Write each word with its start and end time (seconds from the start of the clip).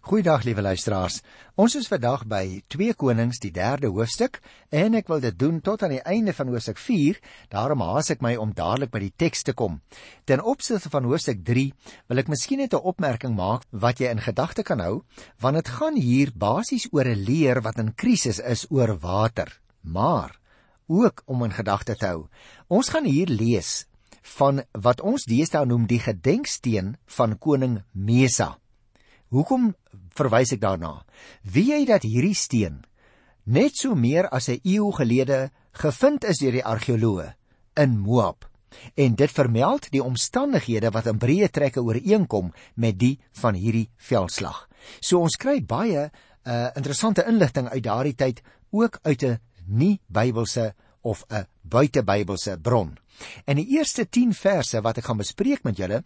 Goeiedag 0.00 0.46
liewe 0.48 0.62
luisteraars. 0.64 1.18
Ons 1.60 1.74
is 1.76 1.84
vandag 1.90 2.22
by 2.24 2.62
2 2.72 2.94
Konings 2.96 3.36
die 3.42 3.50
3de 3.52 3.90
hoofstuk 3.92 4.38
en 4.72 4.94
ek 4.96 5.10
wil 5.12 5.20
dit 5.20 5.34
doen 5.36 5.58
tot 5.60 5.82
aan 5.84 5.92
die 5.92 6.00
einde 6.08 6.32
van 6.32 6.48
hoofstuk 6.48 6.78
4. 6.80 7.18
Daarom 7.52 7.84
haas 7.84 8.08
ek 8.14 8.22
my 8.24 8.30
om 8.40 8.54
dadelik 8.56 8.94
by 8.94 9.02
die 9.02 9.12
teks 9.20 9.44
te 9.44 9.52
kom. 9.52 9.76
Ten 10.24 10.40
opsigte 10.40 10.88
van 10.88 11.04
hoofstuk 11.04 11.42
3 11.44 11.66
wil 12.08 12.22
ek 12.22 12.32
miskien 12.32 12.64
net 12.64 12.72
'n 12.72 12.80
opmerking 12.80 13.36
maak 13.36 13.68
wat 13.76 14.00
jy 14.00 14.08
in 14.08 14.24
gedagte 14.24 14.64
kan 14.64 14.80
hou, 14.80 15.04
want 15.38 15.60
dit 15.60 15.68
gaan 15.68 16.00
hier 16.00 16.32
basies 16.32 16.88
oor 16.92 17.04
'n 17.04 17.20
leer 17.20 17.60
wat 17.60 17.78
in 17.78 17.92
krisis 17.92 18.40
is 18.40 18.64
oor 18.70 18.96
water. 18.96 19.52
Maar 19.84 20.32
ook 20.88 21.22
om 21.26 21.44
in 21.44 21.52
gedagte 21.52 21.94
te 21.94 22.06
hou. 22.06 22.28
Ons 22.68 22.88
gaan 22.88 23.04
hier 23.04 23.28
lees 23.28 23.84
van 24.22 24.64
wat 24.72 25.00
ons 25.00 25.28
deesdae 25.28 25.66
noem 25.66 25.86
die 25.86 26.00
gedenksteen 26.00 26.96
van 27.04 27.38
koning 27.38 27.82
Mesa. 27.92 28.59
Hoekom 29.30 29.70
verwys 30.18 30.50
ek 30.56 30.62
daarna? 30.62 31.04
Wie 31.46 31.70
jy 31.70 31.84
dat 31.86 32.02
hierdie 32.02 32.34
steen 32.34 32.80
net 33.46 33.78
so 33.78 33.94
meer 33.94 34.28
as 34.28 34.48
'n 34.48 34.60
eeu 34.64 34.90
gelede 34.92 35.50
gevind 35.72 36.24
is 36.24 36.38
deur 36.38 36.52
die 36.52 36.66
argeoloë 36.66 37.34
in 37.76 37.98
Moab 37.98 38.48
en 38.94 39.14
dit 39.14 39.30
vermeld 39.30 39.90
die 39.90 40.02
omstandighede 40.02 40.90
wat 40.90 41.06
in 41.06 41.18
breë 41.18 41.48
trekke 41.50 41.82
ooreenkom 41.82 42.52
met 42.74 42.98
die 42.98 43.18
van 43.32 43.54
hierdie 43.54 43.90
veldslag. 43.96 44.68
So 45.00 45.20
ons 45.20 45.36
kry 45.36 45.60
baie 45.62 46.10
uh, 46.10 46.68
interessante 46.74 47.24
inligting 47.26 47.68
uit 47.68 47.82
daardie 47.82 48.14
tyd 48.14 48.42
ook 48.70 48.98
uit 49.02 49.22
'n 49.22 49.38
nie 49.66 50.00
Bybelse 50.08 50.74
of 51.02 51.24
'n 51.30 51.46
buitebybelse 51.62 52.58
bron. 52.58 52.98
En 53.46 53.56
die 53.56 53.78
eerste 53.78 54.08
10 54.08 54.34
verse 54.34 54.80
wat 54.80 54.98
ek 54.98 55.04
gaan 55.04 55.16
bespreek 55.18 55.62
met 55.62 55.76
julle 55.76 56.04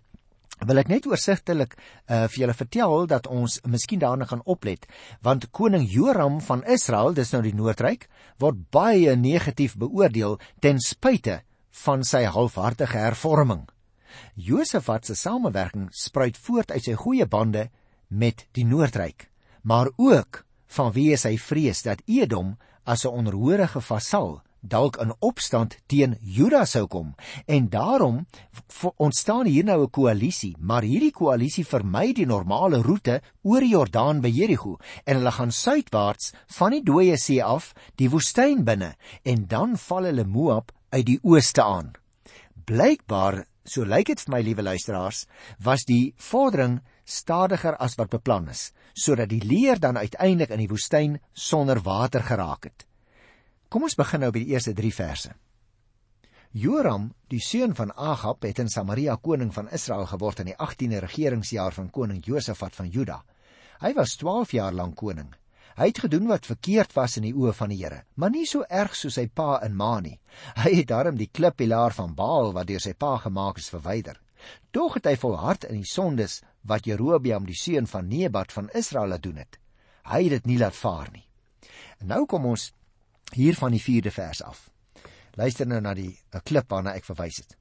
wil 0.62 0.78
ek 0.78 0.88
net 0.88 1.06
oorsigtelik 1.10 1.74
uh, 1.74 2.26
vir 2.30 2.38
julle 2.44 2.54
vertel 2.54 3.06
dat 3.10 3.26
ons 3.26 3.58
miskien 3.66 4.02
daarna 4.02 4.28
gaan 4.30 4.44
oplet 4.44 4.86
want 5.26 5.50
koning 5.50 5.86
Joram 5.90 6.40
van 6.40 6.64
Israel 6.70 7.14
dis 7.14 7.32
nou 7.34 7.42
die 7.42 7.54
noordryk 7.54 8.08
word 8.38 8.62
baie 8.70 9.16
negatief 9.16 9.76
beoordeel 9.76 10.38
ten 10.60 10.78
spyte 10.78 11.42
van 11.84 12.04
sy 12.06 12.22
halfhartige 12.30 13.00
hervorming. 13.02 13.64
Josafat 14.38 15.06
se 15.06 15.16
samewerking 15.18 15.88
spruit 15.90 16.38
voort 16.38 16.70
uit 16.70 16.84
sy 16.86 16.94
goeie 16.94 17.26
bande 17.26 17.68
met 18.08 18.46
die 18.54 18.64
noordryk 18.64 19.28
maar 19.64 19.90
ook 19.96 20.44
vanweë 20.76 21.18
sy 21.18 21.36
vrees 21.40 21.82
dat 21.86 22.02
Edom 22.06 22.54
as 22.84 23.04
'n 23.04 23.16
onderhorige 23.20 23.80
vasal 23.80 24.42
dalk 24.64 24.96
in 25.02 25.12
opstand 25.20 25.76
teen 25.86 26.16
Juda 26.20 26.64
sou 26.64 26.86
kom. 26.88 27.14
En 27.46 27.68
daarom 27.68 28.26
ontstaan 28.96 29.46
hier 29.46 29.64
nou 29.64 29.82
'n 29.82 29.90
koalisie 29.90 30.56
maar 30.58 30.82
hierdie 30.82 31.12
koalisie 31.12 31.64
vermy 31.64 32.12
die 32.12 32.26
normale 32.26 32.82
roete 32.82 33.20
oor 33.42 33.60
die 33.60 33.74
Jordaan 33.74 34.20
by 34.20 34.28
Jerigo 34.28 34.78
en 35.04 35.16
hulle 35.16 35.32
gaan 35.32 35.52
suidwaarts 35.52 36.32
van 36.46 36.70
die 36.70 36.82
dooie 36.82 37.16
see 37.16 37.42
af 37.42 37.74
die 37.96 38.10
woestyn 38.10 38.64
binne 38.64 38.94
en 39.22 39.46
dan 39.46 39.76
val 39.76 40.04
hulle 40.04 40.24
Moab 40.24 40.72
uit 40.90 41.06
die 41.06 41.20
ooste 41.22 41.62
aan. 41.62 41.92
Blykbaar 42.64 43.44
so 43.64 43.84
lyk 43.84 44.06
dit 44.06 44.20
vir 44.20 44.32
my 44.32 44.40
liewe 44.44 44.62
luisteraars 44.62 45.26
was 45.64 45.84
die 45.84 46.14
vordering 46.16 46.80
stadiger 47.04 47.76
as 47.76 47.96
wat 47.96 48.10
beplan 48.10 48.48
is 48.48 48.72
sodat 48.94 49.28
die 49.28 49.42
leer 49.44 49.80
dan 49.80 49.96
uiteindelik 49.96 50.50
in 50.50 50.64
die 50.64 50.68
woestyn 50.68 51.20
sonder 51.32 51.80
water 51.82 52.22
geraak 52.22 52.64
het 52.64 52.86
Kom 53.74 53.88
ons 53.88 53.96
begin 53.98 54.22
nou 54.22 54.28
by 54.30 54.38
die 54.38 54.54
eerste 54.54 54.70
3 54.78 54.90
verse. 54.94 55.32
Joram, 56.54 57.08
die 57.26 57.40
seun 57.42 57.72
van 57.74 57.90
Agab, 57.98 58.44
het 58.46 58.60
in 58.62 58.68
Samaria 58.70 59.16
koning 59.18 59.48
van 59.56 59.66
Israel 59.74 60.04
geword 60.06 60.44
in 60.44 60.52
die 60.52 60.54
18de 60.54 61.00
regeringsjaar 61.02 61.74
van 61.74 61.88
koning 61.90 62.20
Josafat 62.22 62.76
van 62.78 62.92
Juda. 62.94 63.16
Hy 63.82 63.90
was 63.96 64.14
12 64.20 64.52
jaar 64.54 64.76
lank 64.78 64.94
koning. 65.00 65.32
Hy 65.74 65.88
het 65.90 65.98
gedoen 66.04 66.30
wat 66.30 66.46
verkeerd 66.46 66.94
was 66.94 67.16
in 67.18 67.26
die 67.26 67.32
oë 67.34 67.56
van 67.58 67.74
die 67.74 67.80
Here, 67.80 68.04
maar 68.14 68.30
nie 68.30 68.44
so 68.46 68.62
erg 68.62 68.94
soos 68.94 69.18
sy 69.18 69.26
pa 69.26 69.58
in 69.66 69.74
Ma 69.74 69.98
nie. 69.98 70.20
Hy 70.62 70.70
het 70.76 70.92
daarom 70.92 71.18
die 71.18 71.32
klippilaar 71.34 71.98
van 71.98 72.14
Baal 72.14 72.54
wat 72.54 72.70
deur 72.70 72.86
sy 72.86 72.94
pa 72.94 73.16
gemaak 73.24 73.58
is 73.58 73.72
verwyder. 73.74 74.22
Tog 74.70 75.00
het 75.00 75.10
hy 75.10 75.16
volhard 75.18 75.66
in 75.66 75.82
die 75.82 75.90
sondes 75.96 76.44
wat 76.62 76.86
Jerobeam 76.86 77.50
die 77.50 77.58
seun 77.58 77.90
van 77.90 78.06
Nebat 78.06 78.54
van 78.54 78.70
Israel 78.70 79.16
laat 79.16 79.26
doen 79.26 79.42
het. 79.42 79.58
Hy 80.06 80.22
het 80.28 80.38
dit 80.38 80.50
nie 80.54 80.62
laat 80.62 80.78
vaar 80.78 81.10
nie. 81.10 81.26
En 81.98 82.14
nou 82.14 82.22
kom 82.30 82.46
ons 82.54 82.70
hier 83.32 83.54
van 83.54 83.70
die 83.70 83.82
4de 83.82 84.10
vers 84.10 84.42
af. 84.42 84.70
Luister 85.34 85.66
nou 85.66 85.80
na 85.80 85.94
die 85.94 86.18
'n 86.32 86.40
klip 86.44 86.70
waarna 86.70 86.94
ek 86.94 87.04
verwys 87.04 87.36
het. 87.36 87.56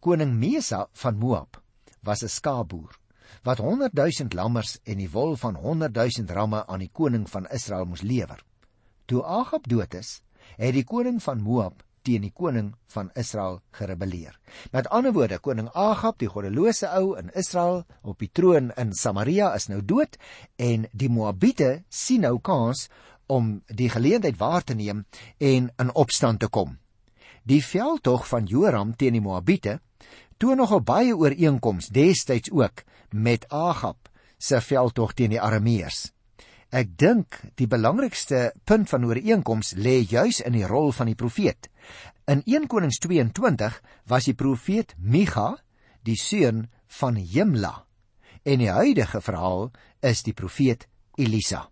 Koning 0.00 0.34
Mesa 0.38 0.88
van 0.92 1.18
Moab 1.18 1.62
was 2.02 2.22
'n 2.22 2.28
skaapboer 2.28 3.00
wat 3.42 3.58
100 3.58 3.92
000 3.94 4.34
lammers 4.34 4.78
en 4.84 4.98
die 4.98 5.10
wol 5.10 5.36
van 5.36 5.54
100 5.54 5.94
000 5.94 6.34
ramme 6.34 6.66
aan 6.66 6.78
die 6.78 6.90
koning 6.92 7.28
van 7.30 7.46
Israel 7.46 7.84
moes 7.84 8.02
lewer. 8.02 8.42
Toe 9.06 9.24
Agab 9.24 9.68
dood 9.68 9.94
is, 9.94 10.20
het 10.56 10.74
die 10.74 10.84
koning 10.84 11.22
van 11.22 11.40
Moab 11.40 11.82
teen 12.02 12.24
die 12.24 12.32
koning 12.32 12.72
van 12.86 13.10
Israel 13.14 13.60
gerebelleer. 13.76 14.38
Met 14.72 14.88
ander 14.88 15.12
woorde, 15.12 15.38
koning 15.38 15.68
Agab, 15.76 16.18
die 16.18 16.28
goddelose 16.28 16.88
ou 16.96 17.16
in 17.18 17.30
Israel 17.36 17.84
op 18.02 18.18
die 18.18 18.30
troon 18.32 18.70
in 18.80 18.94
Samaria 18.96 19.52
is 19.54 19.68
nou 19.68 19.82
dood 19.84 20.16
en 20.56 20.86
die 20.92 21.10
Moabiete 21.12 21.82
sien 21.88 22.24
nou 22.24 22.38
kans 22.40 22.88
om 23.30 23.52
die 23.66 23.88
geleentheid 23.92 24.38
waar 24.40 24.64
te 24.66 24.74
neem 24.74 25.04
en 25.38 25.70
in 25.70 25.94
opstand 25.94 26.40
te 26.42 26.48
kom. 26.48 26.76
Die 27.46 27.62
veldtog 27.64 28.26
van 28.28 28.46
Joram 28.50 28.96
teen 28.96 29.16
die 29.16 29.24
Moabiete 29.24 29.78
toon 30.40 30.60
nogal 30.60 30.82
baie 30.84 31.16
ooreenkomste 31.16 31.92
destyds 31.92 32.50
ook 32.50 32.84
met 33.10 33.46
Agab 33.48 34.08
se 34.38 34.60
veldtog 34.60 35.14
teen 35.14 35.34
die 35.34 35.40
Arameërs. 35.40 36.10
Ek 36.70 36.92
dink 36.98 37.40
die 37.58 37.66
belangrikste 37.66 38.52
punt 38.64 38.88
van 38.92 39.04
ooreenkoms 39.04 39.74
lê 39.74 39.98
juis 40.06 40.38
in 40.46 40.54
die 40.54 40.66
rol 40.66 40.92
van 40.94 41.10
die 41.10 41.18
profeet. 41.18 41.66
In 42.30 42.44
1 42.46 42.68
Konings 42.70 43.00
22 43.02 43.80
was 44.06 44.28
die 44.30 44.36
profeet 44.38 44.94
Micha 44.98 45.56
die 46.06 46.16
seun 46.16 46.68
van 47.00 47.18
Jimla 47.18 47.74
en 48.46 48.62
die 48.62 48.70
huidige 48.70 49.20
verhaal 49.20 49.68
is 50.06 50.22
die 50.22 50.34
profeet 50.34 50.86
Elisa. 51.18 51.66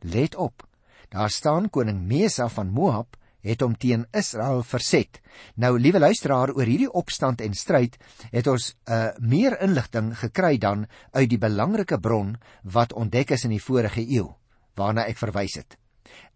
Let 0.00 0.38
op. 0.38 0.67
Daar 1.08 1.30
staan 1.30 1.70
koning 1.70 2.02
Mesa 2.04 2.48
van 2.48 2.68
Moab 2.68 3.16
het 3.40 3.62
hom 3.64 3.76
teen 3.80 4.04
Israel 4.12 4.62
verset. 4.62 5.20
Nou 5.56 5.78
liewe 5.80 5.98
luisteraar 6.02 6.52
oor 6.52 6.68
hierdie 6.68 6.90
opstand 6.92 7.40
en 7.40 7.54
stryd 7.54 7.96
het 8.30 8.46
ons 8.46 8.74
'n 8.74 8.92
uh, 8.92 9.10
meer 9.18 9.60
inligting 9.62 10.12
gekry 10.18 10.58
dan 10.58 10.86
uit 11.12 11.28
die 11.30 11.38
belangrike 11.38 11.98
bron 11.98 12.36
wat 12.62 12.92
ontdek 12.92 13.30
is 13.30 13.44
in 13.44 13.50
die 13.50 13.62
vorige 13.62 14.04
eeu 14.04 14.34
waarna 14.74 15.06
ek 15.06 15.18
verwys 15.18 15.54
het. 15.54 15.78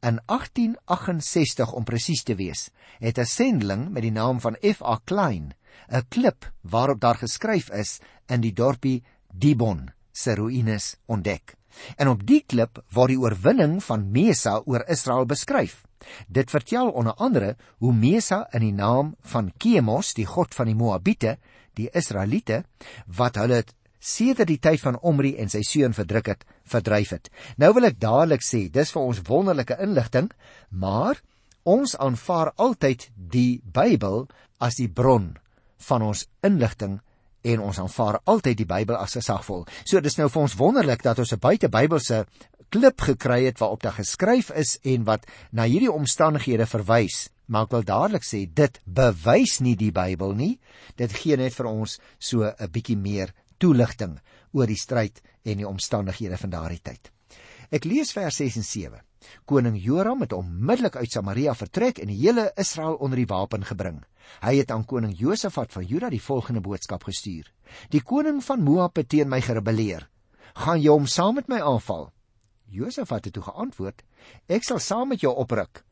In 0.01 0.21
1868 0.27 1.73
om 1.73 1.85
presies 1.85 2.23
te 2.23 2.35
wees, 2.35 2.71
het 2.99 3.19
'n 3.19 3.25
sendeling 3.25 3.91
met 3.91 4.03
die 4.03 4.13
naam 4.13 4.41
van 4.41 4.57
F.A. 4.61 5.01
Klein 5.05 5.55
'n 5.89 6.07
klip 6.09 6.53
waarop 6.61 7.01
daar 7.01 7.17
geskryf 7.17 7.71
is 7.71 8.01
in 8.27 8.41
die 8.41 8.53
dorpie 8.53 9.03
Dibon 9.33 9.91
se 10.13 10.35
ruïnes 10.35 10.97
ontdek. 11.07 11.57
En 11.97 12.09
op 12.13 12.27
die 12.27 12.43
klip 12.47 12.83
word 12.95 13.15
die 13.15 13.21
oorwinning 13.21 13.79
van 13.85 14.11
Mesa 14.13 14.59
oor 14.65 14.85
Israel 14.89 15.27
beskryf. 15.27 15.83
Dit 16.27 16.51
vertel 16.51 16.91
onder 16.91 17.15
andere 17.15 17.57
hoe 17.79 17.93
Mesa 17.95 18.47
in 18.53 18.65
die 18.67 18.75
naam 18.75 19.15
van 19.21 19.53
Kemos, 19.59 20.15
die 20.15 20.27
god 20.27 20.55
van 20.55 20.67
die 20.71 20.79
Moabiete, 20.79 21.37
die 21.79 21.89
Israeliete, 21.95 22.65
wat 23.07 23.39
hulle 23.41 23.63
sedert 24.03 24.51
die 24.51 24.59
tyd 24.59 24.83
van 24.83 24.99
Omri 24.99 25.37
en 25.39 25.51
sy 25.53 25.63
seun 25.67 25.95
verdruk 25.95 26.33
het, 26.33 26.47
verdryf 26.67 27.13
het. 27.15 27.31
Nou 27.57 27.71
wil 27.77 27.87
ek 27.87 28.01
dadelik 28.03 28.43
sê, 28.43 28.67
dis 28.71 28.91
vir 28.91 29.03
ons 29.03 29.23
wonderlike 29.29 29.79
inligting, 29.83 30.33
maar 30.71 31.23
ons 31.63 31.95
aanvaar 31.95 32.51
altyd 32.59 33.07
die 33.15 33.63
Bybel 33.63 34.27
as 34.59 34.81
die 34.81 34.91
bron 34.91 35.37
van 35.87 36.03
ons 36.03 36.27
inligting 36.43 36.99
en 37.43 37.61
ons 37.61 37.79
aanvaar 37.79 38.21
altyd 38.25 38.57
die 38.63 38.69
Bybel 38.69 38.97
as 38.97 39.17
gesagvol. 39.19 39.67
So 39.85 40.01
dis 40.01 40.19
nou 40.19 40.29
vir 40.29 40.43
ons 40.43 40.57
wonderlik 40.59 41.03
dat 41.03 41.19
ons 41.19 41.33
'n 41.33 41.39
buitebybelse 41.39 42.27
klip 42.73 43.01
gekry 43.01 43.45
het 43.45 43.59
waarop 43.59 43.83
daar 43.83 43.99
geskryf 43.99 44.51
is 44.51 44.79
en 44.83 45.05
wat 45.05 45.27
na 45.53 45.65
hierdie 45.65 45.93
omstandighede 45.93 46.67
verwys. 46.67 47.29
Maar 47.47 47.63
ek 47.63 47.71
wil 47.71 47.85
dadelik 47.85 48.25
sê 48.25 48.47
dit 48.49 48.81
bewys 48.87 49.61
nie 49.61 49.77
die 49.77 49.93
Bybel 49.93 50.35
nie. 50.35 50.59
Dit 50.97 51.13
gee 51.13 51.37
net 51.37 51.55
vir 51.55 51.67
ons 51.67 51.99
so 52.19 52.45
'n 52.45 52.71
bietjie 52.73 52.97
meer 52.97 53.35
toeligting 53.59 54.19
oor 54.53 54.67
die 54.67 54.77
stryd 54.77 55.21
en 55.45 55.59
die 55.59 55.69
omstandighede 55.69 56.37
van 56.37 56.51
daardie 56.51 56.83
tyd. 56.83 57.11
Ek 57.71 57.85
lees 57.85 58.13
vers 58.13 58.37
6 58.37 58.57
en 58.57 58.65
7. 58.65 59.01
Koning 59.45 59.77
Joram 59.81 60.21
het 60.21 60.33
onmiddellik 60.33 60.97
uit 60.97 61.11
Samaria 61.11 61.55
vertrek 61.55 61.99
en 61.99 62.11
die 62.11 62.19
hele 62.19 62.51
Israel 62.57 62.95
onder 62.95 63.17
die 63.17 63.27
wapen 63.27 63.65
gebring. 63.65 64.03
Hy 64.43 64.57
het 64.59 64.71
aan 64.71 64.85
koning 64.85 65.15
Josafat 65.19 65.73
van 65.73 65.85
Juda 65.87 66.11
die 66.11 66.23
volgende 66.23 66.61
boodskap 66.61 67.05
gestuur: 67.05 67.53
Die 67.91 68.03
koning 68.03 68.43
van 68.45 68.63
Moab 68.63 68.97
het 68.97 69.09
teen 69.09 69.29
my 69.29 69.41
gerebelleer. 69.41 70.09
Gaan 70.55 70.81
jy 70.81 70.91
hom 70.91 71.07
saam 71.07 71.35
met 71.35 71.49
my 71.49 71.61
aanval? 71.61 72.11
Josafat 72.67 73.25
het 73.25 73.35
toe 73.35 73.43
geantwoord: 73.43 74.03
Ek 74.49 74.65
sal 74.65 74.79
saam 74.79 75.09
met 75.09 75.21
jou 75.21 75.35
opruk. 75.35 75.85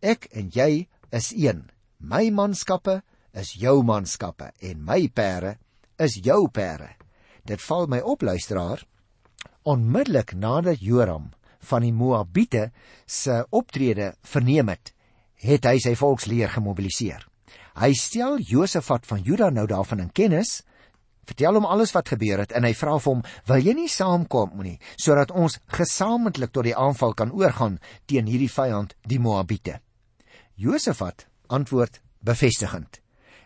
Ek 0.00 0.28
en 0.32 0.50
jy 0.52 0.88
is 1.10 1.32
een. 1.32 1.70
My 1.98 2.30
manskappe 2.30 3.02
is 3.32 3.54
jou 3.58 3.82
manskappe 3.82 4.52
en 4.60 4.84
my 4.84 5.08
pere 5.08 5.56
is 5.98 6.18
jou 6.22 6.48
pere. 6.48 6.96
Dit 7.44 7.62
val 7.62 7.86
my 7.86 8.00
op 8.00 8.22
luisteraar 8.22 8.84
Onmiddellik 9.64 10.34
nadat 10.36 10.80
Joram 10.80 11.30
van 11.64 11.80
die 11.86 11.92
Moabiete 11.92 12.66
se 13.06 13.46
optrede 13.48 14.10
verneem 14.20 14.68
het, 14.68 14.92
het 15.40 15.64
hy 15.64 15.78
sy 15.80 15.94
volksleer 15.96 16.52
gemobiliseer. 16.52 17.24
Hy 17.74 17.90
stel 17.98 18.38
Josafat 18.38 19.06
van 19.06 19.22
Juda 19.26 19.50
nou 19.50 19.66
daarvan 19.66 20.04
in 20.04 20.12
kennis, 20.14 20.62
vertel 21.26 21.56
hom 21.58 21.66
alles 21.66 21.94
wat 21.96 22.12
gebeur 22.12 22.44
het 22.44 22.52
en 22.54 22.66
hy 22.66 22.74
vra 22.76 22.98
vir 22.98 23.10
hom: 23.10 23.22
"Wil 23.48 23.64
jy 23.64 23.74
nie 23.74 23.88
saamkom 23.88 24.62
nie 24.62 24.78
sodat 24.96 25.30
ons 25.30 25.58
gesamentlik 25.66 26.52
tot 26.52 26.64
die 26.64 26.76
aanval 26.76 27.14
kan 27.14 27.32
oorgaan 27.32 27.78
teen 28.06 28.26
hierdie 28.26 28.50
vyand, 28.50 28.94
die 29.06 29.18
Moabiete?" 29.18 29.80
Josafat 30.56 31.26
antwoord 31.48 32.00
bevestigend. 32.22 33.00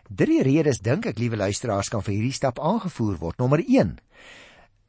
Drie 0.09 0.43
redes 0.43 0.79
dink 0.81 1.05
ek, 1.05 1.19
liewe 1.19 1.37
luisteraars, 1.37 1.89
kan 1.89 2.01
vir 2.01 2.15
hierdie 2.15 2.33
stap 2.33 2.59
aangevoer 2.59 3.17
word. 3.17 3.37
Nommer 3.39 3.61
1. 3.65 3.97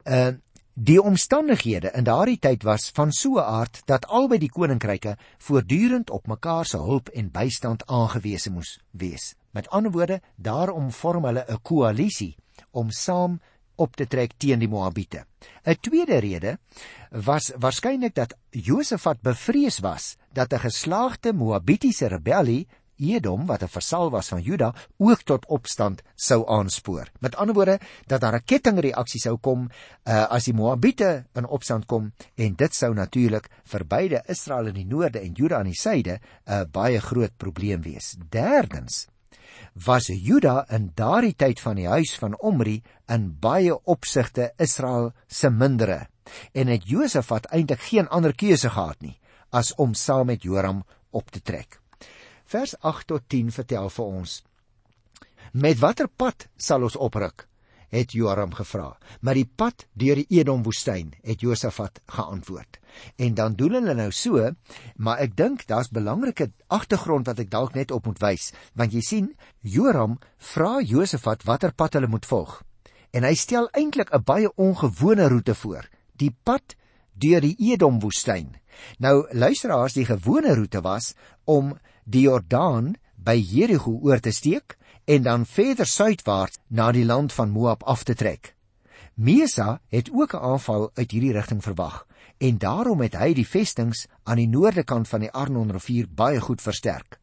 Uh 0.05 0.31
die 0.73 1.01
omstandighede 1.01 1.91
in 1.91 2.05
daardie 2.07 2.39
tyd 2.39 2.63
was 2.63 2.89
van 2.95 3.11
so 3.11 3.35
'n 3.35 3.43
aard 3.43 3.81
dat 3.85 4.05
albei 4.07 4.39
die 4.39 4.49
koninkryke 4.49 5.17
voortdurend 5.37 6.09
op 6.09 6.27
mekaar 6.27 6.65
se 6.65 6.77
hulp 6.77 7.09
en 7.09 7.31
bystand 7.31 7.85
aangewese 7.85 8.51
moes 8.51 8.79
wees. 8.91 9.35
Met 9.51 9.69
ander 9.69 9.91
woorde, 9.91 10.21
daarom 10.35 10.91
vorm 10.91 11.25
hulle 11.25 11.45
'n 11.47 11.61
koalisie 11.61 12.35
om 12.71 12.91
saam 12.91 13.39
op 13.75 13.95
te 13.95 14.07
trek 14.07 14.31
teen 14.37 14.59
die 14.59 14.67
Moabiete. 14.67 15.25
'n 15.65 15.77
Tweede 15.81 16.17
rede 16.17 16.57
was 17.09 17.51
waarskynlik 17.57 18.15
dat 18.15 18.35
Josafat 18.49 19.21
bevrees 19.21 19.79
was 19.79 20.17
dat 20.33 20.53
'n 20.53 20.59
geslaagde 20.59 21.33
Moabitiese 21.33 22.07
rebellie 22.07 22.67
Edom 23.01 23.45
wat 23.49 23.63
'n 23.63 23.67
vasal 23.67 24.09
was 24.09 24.27
van 24.27 24.41
Juda 24.41 24.73
ook 24.97 25.21
tot 25.21 25.45
opstand 25.45 26.01
sou 26.15 26.47
aanspoor. 26.47 27.07
Met 27.19 27.35
ander 27.35 27.55
woorde 27.55 27.79
dat 28.07 28.21
daar 28.21 28.35
'n 28.35 28.45
kettingreaksie 28.45 29.19
sou 29.19 29.37
kom 29.37 29.69
uh, 30.03 30.29
as 30.29 30.45
die 30.45 30.53
Moabiete 30.53 31.25
in 31.33 31.45
opstand 31.45 31.85
kom 31.85 32.13
en 32.35 32.55
dit 32.55 32.75
sou 32.75 32.93
natuurlik 32.93 33.49
vir 33.63 33.85
beide 33.85 34.23
Israel 34.27 34.67
in 34.67 34.73
die 34.73 34.85
noorde 34.85 35.19
en 35.19 35.33
Juda 35.33 35.57
aan 35.57 35.71
die 35.71 35.81
suide 35.81 36.19
'n 36.45 36.51
uh, 36.51 36.63
baie 36.71 36.99
groot 36.99 37.37
probleem 37.37 37.81
wees. 37.81 38.15
Derdens 38.29 39.07
was 39.73 40.07
Juda 40.07 40.65
in 40.69 40.91
daardie 40.95 41.35
tyd 41.35 41.59
van 41.59 41.75
die 41.75 41.87
huis 41.87 42.15
van 42.19 42.37
Omri 42.39 42.81
in 43.07 43.37
baie 43.39 43.75
opsigte 43.83 44.53
Israel 44.57 45.11
se 45.27 45.49
mindere 45.49 46.07
en 46.53 46.67
het 46.67 46.87
Josafat 46.87 47.45
eintlik 47.51 47.79
geen 47.79 48.07
ander 48.07 48.35
keuse 48.35 48.69
gehad 48.69 49.01
nie 49.01 49.19
as 49.51 49.75
om 49.75 49.93
saam 49.93 50.25
met 50.31 50.43
Joram 50.43 50.83
op 51.11 51.31
te 51.31 51.41
trek. 51.41 51.80
Vers 52.51 52.73
8 52.79 53.07
tot 53.07 53.29
10 53.31 53.51
vertel 53.55 53.87
vir 53.95 54.05
ons: 54.05 54.31
Met 55.53 55.79
watter 55.79 56.09
pad 56.09 56.49
sal 56.57 56.83
ons 56.83 56.99
opruk? 56.99 57.47
het 57.91 58.13
Joram 58.15 58.53
gevra. 58.55 58.93
Maar 59.19 59.35
die 59.35 59.47
pad 59.55 59.85
deur 59.99 60.15
die 60.15 60.39
Edom 60.39 60.61
woestyn, 60.63 61.09
het 61.27 61.41
Josafat 61.43 61.99
geantwoord. 62.07 62.79
En 63.19 63.35
dan 63.35 63.55
doen 63.59 63.75
hulle 63.75 63.95
nou 63.97 64.07
so, 64.15 64.47
maar 64.95 65.19
ek 65.23 65.35
dink 65.35 65.65
daar's 65.67 65.91
belangrike 65.91 66.53
agtergrond 66.71 67.27
wat 67.27 67.41
ek 67.43 67.51
dalk 67.51 67.75
net 67.75 67.91
op 67.91 68.07
moet 68.07 68.21
wys, 68.23 68.53
want 68.79 68.95
jy 68.95 69.03
sien, 69.03 69.27
Joram 69.59 70.15
vra 70.53 70.77
Josafat 70.79 71.43
watter 71.43 71.75
pad 71.75 71.99
hulle 71.99 72.07
moet 72.07 72.27
volg. 72.27 72.61
En 73.11 73.27
hy 73.27 73.35
stel 73.35 73.67
eintlik 73.75 74.15
'n 74.15 74.23
baie 74.23 74.51
ongewone 74.55 75.27
roete 75.27 75.55
voor, 75.55 75.83
die 76.15 76.31
pad 76.43 76.75
deur 77.11 77.41
die 77.43 77.55
Edom 77.59 77.99
woestyn. 77.99 78.55
Nou 79.03 79.27
luisteraars, 79.35 79.93
die 79.93 80.05
gewone 80.05 80.55
roete 80.55 80.81
was 80.81 81.13
om 81.43 81.75
die 82.03 82.25
Jordaan 82.27 82.95
by 83.15 83.35
Jerigo 83.37 83.99
oor 84.01 84.19
te 84.19 84.31
steek 84.31 84.77
en 85.05 85.23
dan 85.23 85.45
verder 85.45 85.85
suidwaarts 85.85 86.59
na 86.67 86.91
die 86.91 87.05
land 87.05 87.33
van 87.33 87.49
Moab 87.49 87.83
af 87.83 88.03
te 88.03 88.15
trek. 88.15 88.55
Mesa 89.13 89.81
het 89.89 90.09
ook 90.13 90.33
'n 90.33 90.43
aanval 90.51 90.91
uit 90.93 91.11
hierdie 91.11 91.33
rigting 91.33 91.63
verwag 91.63 92.05
en 92.37 92.57
daarom 92.57 93.01
het 93.01 93.15
hy 93.15 93.33
die 93.33 93.47
vestings 93.47 94.07
aan 94.23 94.37
die 94.37 94.47
noorde 94.47 94.83
kant 94.83 95.07
van 95.07 95.19
die 95.19 95.31
Arnonrivier 95.31 96.07
baie 96.09 96.39
goed 96.39 96.61
versterk. 96.61 97.19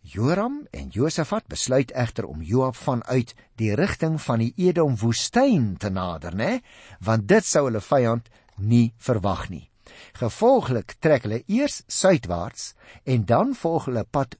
Joram 0.00 0.66
en 0.70 0.88
Josafat 0.88 1.46
besluit 1.46 1.90
egter 1.90 2.24
om 2.24 2.42
Joab 2.42 2.76
vanuit 2.76 3.34
die 3.54 3.74
rigting 3.74 4.20
van 4.22 4.38
die 4.38 4.52
Edom 4.56 4.96
woestyn 4.96 5.76
te 5.76 5.90
nader, 5.90 6.36
né? 6.36 6.60
Want 7.00 7.28
dit 7.28 7.44
sou 7.44 7.64
hulle 7.66 7.80
vyand 7.80 8.28
nie 8.56 8.94
verwag 8.96 9.48
nie. 9.50 9.70
Gevolglik 10.20 10.96
trek 11.00 11.22
hulle 11.26 11.42
eers 11.46 11.82
suidwaarts 11.86 12.74
en 13.04 13.24
dan 13.24 13.54
volg 13.54 13.84
hulle 13.90 14.04
pad 14.04 14.36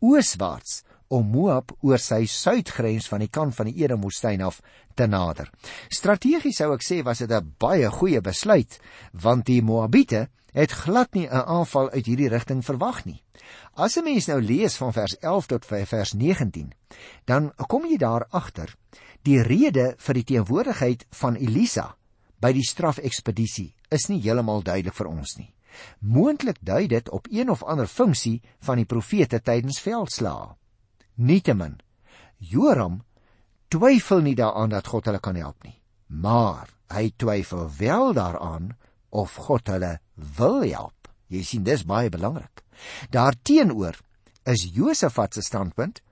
ooswaarts 0.00 0.82
om 1.08 1.26
Moab 1.30 1.72
oor 1.84 2.00
sy 2.00 2.24
suidgrens 2.30 3.08
van 3.10 3.22
die 3.24 3.30
kant 3.30 3.54
van 3.56 3.68
die 3.70 3.84
Edomwoestyn 3.84 4.42
af 4.44 4.60
te 4.98 5.06
nader. 5.06 5.50
Strategies 5.92 6.58
sou 6.60 6.72
ek 6.74 6.84
sê 6.84 7.02
was 7.04 7.18
dit 7.18 7.30
'n 7.30 7.54
baie 7.58 7.90
goeie 7.90 8.20
besluit 8.20 8.78
want 9.12 9.46
die 9.46 9.62
Moabiete 9.62 10.28
het 10.54 10.72
glad 10.72 11.14
nie 11.14 11.26
'n 11.26 11.46
aanval 11.46 11.90
uit 11.90 12.06
hierdie 12.06 12.28
rigting 12.28 12.64
verwag 12.64 13.04
nie. 13.04 13.22
As 13.74 13.96
'n 13.96 14.04
mens 14.04 14.26
nou 14.26 14.40
lees 14.40 14.76
van 14.76 14.92
vers 14.92 15.18
11 15.18 15.46
tot 15.46 15.66
vers 15.66 16.12
19, 16.12 16.72
dan 17.24 17.52
kom 17.68 17.84
jy 17.86 17.96
daar 17.96 18.26
agter 18.30 18.74
die 19.22 19.42
rede 19.42 19.94
vir 19.98 20.14
die 20.14 20.24
teenwoordigheid 20.24 21.06
van 21.10 21.34
Elisa 21.36 21.96
by 22.44 22.52
die 22.52 22.66
strafekspedisie 22.66 23.70
is 23.94 24.10
nie 24.10 24.20
heeltemal 24.20 24.60
duidelik 24.64 24.96
vir 24.98 25.08
ons 25.08 25.38
nie. 25.38 25.48
Moontlik 26.04 26.60
dui 26.60 26.84
dit 26.92 27.08
op 27.08 27.26
een 27.32 27.50
of 27.50 27.64
ander 27.64 27.88
funksie 27.88 28.42
van 28.66 28.78
die 28.78 28.88
profete 28.88 29.40
tydens 29.40 29.80
veldslae. 29.82 30.52
Nietemin, 31.16 31.78
Joram 32.38 33.00
twyfel 33.72 34.20
nie 34.26 34.36
daaraan 34.36 34.74
dat 34.74 34.90
God 34.90 35.08
hulle 35.08 35.22
kan 35.24 35.38
help 35.40 35.64
nie, 35.64 35.78
maar 36.06 36.68
hy 36.92 37.08
twyfel 37.16 37.70
wel 37.78 38.12
daaraan 38.14 38.74
of 39.10 39.38
God 39.46 39.70
hulle 39.72 39.96
wil 40.36 40.60
help. 40.66 41.08
Jy 41.32 41.42
sien 41.46 41.64
dis 41.64 41.86
baie 41.88 42.10
belangrik. 42.12 42.60
Daarteenoor 43.10 43.96
is 44.50 44.66
Josafat 44.74 45.34
se 45.34 45.42
standpunt: 45.42 46.02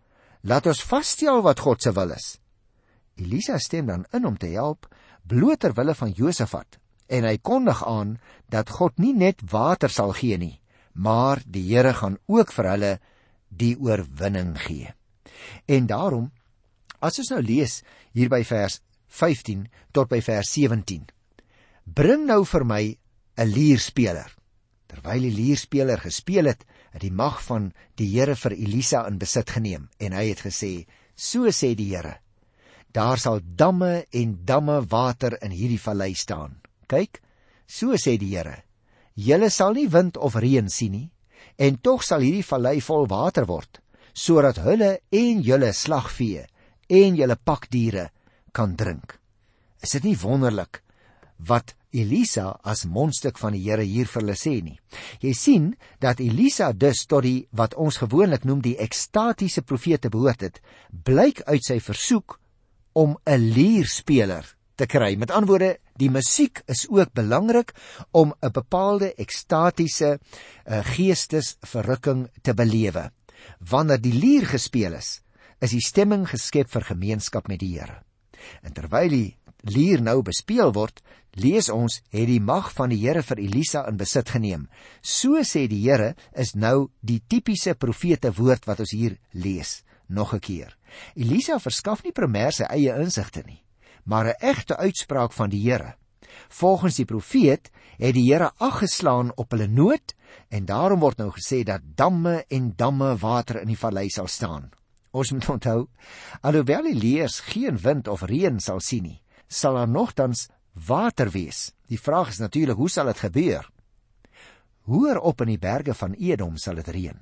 Laat 0.43 0.67
ons 0.67 0.83
vasstel 0.83 1.43
wat 1.45 1.61
God 1.61 1.83
se 1.83 1.93
wil 1.93 2.15
is. 2.17 2.39
Elisa 3.21 3.59
stem 3.59 3.87
dan 3.87 4.07
in 4.17 4.27
om 4.27 4.39
te 4.39 4.49
help 4.57 4.89
bloot 5.29 5.61
ter 5.61 5.75
wille 5.77 5.95
van 5.95 6.13
Josafat 6.17 6.79
en 7.13 7.27
hy 7.29 7.37
kondig 7.45 7.83
aan 7.87 8.17
dat 8.53 8.71
God 8.73 8.99
nie 9.03 9.13
net 9.13 9.43
water 9.53 9.93
sal 9.93 10.15
gee 10.17 10.39
nie, 10.39 10.61
maar 10.95 11.43
die 11.45 11.65
Here 11.69 11.93
gaan 11.95 12.19
ook 12.27 12.53
vir 12.53 12.69
hulle 12.71 12.93
die 13.49 13.75
oorwinning 13.77 14.55
gee. 14.61 14.93
En 15.69 15.87
daarom 15.87 16.31
as 17.03 17.19
ons 17.19 17.33
nou 17.35 17.43
lees 17.43 17.81
hier 18.15 18.31
by 18.33 18.43
vers 18.47 18.81
15 19.13 19.67
tot 19.93 20.09
by 20.09 20.23
vers 20.25 20.53
17. 20.55 21.05
Bring 21.85 22.27
nou 22.29 22.45
vir 22.49 22.65
my 22.65 22.83
'n 23.37 23.49
lierspeler. 23.49 24.31
Terwyl 24.87 25.25
die 25.25 25.35
lierspeler 25.35 25.99
gespeel 25.99 26.47
het, 26.47 26.65
het 26.93 27.01
die 27.01 27.13
mag 27.13 27.41
van 27.43 27.73
die 27.97 28.09
Here 28.13 28.37
vir 28.37 28.53
Elisa 28.53 29.07
in 29.09 29.19
besit 29.19 29.51
geneem 29.51 29.89
en 29.99 30.13
hy 30.13 30.29
het 30.29 30.41
gesê: 30.41 30.87
"So 31.17 31.49
sê 31.49 31.75
die 31.75 31.95
Here: 31.95 32.21
Daar 32.93 33.19
sal 33.19 33.41
damme 33.43 34.05
en 34.11 34.37
damme 34.45 34.83
water 34.89 35.39
in 35.41 35.51
hierdie 35.51 35.81
vallei 35.81 36.13
staan. 36.15 36.59
Kyk, 36.89 37.23
so 37.67 37.97
sê 37.97 38.19
die 38.21 38.35
Here. 38.35 38.63
Julle 39.17 39.49
sal 39.51 39.75
nie 39.77 39.89
wind 39.89 40.17
of 40.17 40.37
reën 40.37 40.69
sien 40.69 40.93
nie, 40.93 41.09
en 41.57 41.79
tog 41.81 42.05
sal 42.05 42.21
hierdie 42.25 42.45
vallei 42.45 42.81
vol 42.85 43.07
water 43.09 43.47
word, 43.49 43.81
sodat 44.13 44.61
hulle 44.65 44.99
en 45.09 45.41
julle 45.45 45.73
slagvee 45.73 46.45
en 46.93 47.17
julle 47.17 47.37
pakdiere 47.37 48.11
kan 48.53 48.77
drink. 48.77 49.17
Is 49.83 49.97
dit 49.97 50.11
nie 50.11 50.19
wonderlik 50.21 50.83
wat 51.49 51.75
Elisa 51.93 52.55
as 52.65 52.85
mondstuk 52.89 53.41
van 53.41 53.57
die 53.57 53.65
Here 53.65 53.85
hier 53.85 54.09
vir 54.09 54.21
hulle 54.23 54.37
sê 54.37 54.55
nie? 54.65 54.79
Jy 55.21 55.33
sien 55.37 55.73
dat 56.01 56.21
Elisa 56.21 56.73
dus 56.73 57.07
tot 57.09 57.25
die 57.25 57.47
wat 57.57 57.75
ons 57.75 58.01
gewoonlik 58.05 58.45
noem 58.49 58.63
die 58.65 58.77
ekstatiese 58.81 59.65
profete 59.65 60.13
behoort 60.13 60.45
het, 60.45 60.61
blyk 60.93 61.43
uit 61.49 61.65
sy 61.65 61.81
versoek 61.81 62.39
om 62.93 63.17
'n 63.25 63.53
lierspeler 63.55 64.57
te 64.75 64.87
kry. 64.87 65.17
Met 65.17 65.31
ander 65.31 65.49
woorde, 65.49 65.79
die 65.97 66.11
musiek 66.11 66.63
is 66.67 66.87
ook 66.89 67.13
belangrik 67.13 67.73
om 68.11 68.35
'n 68.41 68.53
bepaalde 68.53 69.15
ekstatiese 69.15 70.19
uh, 70.19 70.85
geestesverrukking 70.85 72.29
te 72.43 72.55
belewe. 72.55 73.11
Wanneer 73.59 74.01
die 74.01 74.15
lier 74.15 74.47
gespeel 74.47 74.93
is, 74.93 75.21
is 75.61 75.71
die 75.71 75.85
stemming 75.85 76.27
geskep 76.29 76.71
vir 76.71 76.83
gemeenskap 76.83 77.49
met 77.49 77.61
die 77.61 77.79
Here. 77.79 78.03
En 78.63 78.73
terwyl 78.73 79.09
die 79.09 79.37
lier 79.63 80.03
nou 80.03 80.23
bespeel 80.23 80.73
word, 80.75 81.03
lees 81.39 81.71
ons 81.71 82.01
het 82.11 82.27
die 82.27 82.41
mag 82.41 82.73
van 82.75 82.91
die 82.91 82.99
Here 82.99 83.23
vir 83.23 83.39
Elisa 83.39 83.87
in 83.89 83.97
besit 83.97 84.35
geneem. 84.35 84.69
So 85.01 85.43
sê 85.47 85.69
die 85.71 85.83
Here 85.85 86.15
is 86.35 86.55
nou 86.55 86.91
die 87.01 87.23
tipiese 87.29 87.75
profete 87.75 88.33
woord 88.35 88.67
wat 88.67 88.81
ons 88.81 88.93
hier 88.93 89.19
lees 89.33 89.83
nog 90.09 90.35
'n 90.35 90.41
keer. 90.41 90.77
Elisa 91.15 91.59
verskaf 91.61 92.03
nie 92.05 92.15
primêr 92.17 92.55
sy 92.55 92.67
eie 92.71 92.95
insigte 93.03 93.43
nie, 93.47 93.63
maar 94.05 94.27
'n 94.27 94.41
egte 94.41 94.77
uitspraak 94.77 95.33
van 95.33 95.51
die 95.51 95.63
Here. 95.63 95.97
Volgens 96.49 96.97
die 96.97 97.05
profeet 97.05 97.71
het 97.99 98.15
die 98.15 98.33
Here 98.33 98.51
aggeslaan 98.59 99.33
op 99.37 99.51
hulle 99.51 99.69
nood 99.69 100.15
en 100.49 100.65
daarom 100.65 101.01
word 101.01 101.19
nou 101.19 101.31
gesê 101.31 101.63
dat 101.65 101.81
damme 101.97 102.45
en 102.49 102.73
damme 102.77 103.17
water 103.17 103.61
in 103.61 103.69
die 103.69 103.79
vallei 103.79 104.09
sal 104.09 104.27
staan. 104.27 104.71
Ons 105.13 105.33
moet 105.33 105.49
onthou, 105.49 105.89
alhoewel 106.41 106.83
die 106.83 106.97
leers 106.97 107.41
geen 107.41 107.79
wind 107.79 108.09
of 108.09 108.23
reën 108.23 108.61
sal 108.61 108.81
sien 108.81 109.03
nie, 109.03 109.23
sal 109.49 109.75
daar 109.75 109.89
nogtans 109.89 110.49
water 110.73 111.31
wees. 111.31 111.73
Die 111.87 112.01
vraag 112.01 112.29
is 112.29 112.39
natuurlik 112.39 112.77
hoe 112.77 112.89
sal 112.89 113.07
dit 113.07 113.19
gebeur? 113.19 113.69
Hoër 114.89 115.21
op 115.21 115.41
in 115.41 115.49
die 115.49 115.59
berge 115.59 115.95
van 115.95 116.15
Edom 116.15 116.57
sal 116.57 116.75
dit 116.75 116.89
reën 116.89 117.21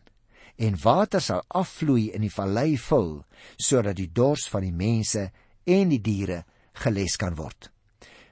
en 0.57 0.79
water 0.83 1.21
sal 1.21 1.45
afvloei 1.49 2.11
in 2.15 2.25
die 2.27 2.33
vallei 2.33 2.77
vul 2.79 3.23
sodat 3.57 3.97
die 3.97 4.11
dors 4.13 4.49
van 4.49 4.67
die 4.67 4.75
mense 4.75 5.31
en 5.67 5.93
die 5.93 6.01
diere 6.03 6.45
geles 6.83 7.17
kan 7.21 7.37
word. 7.37 7.71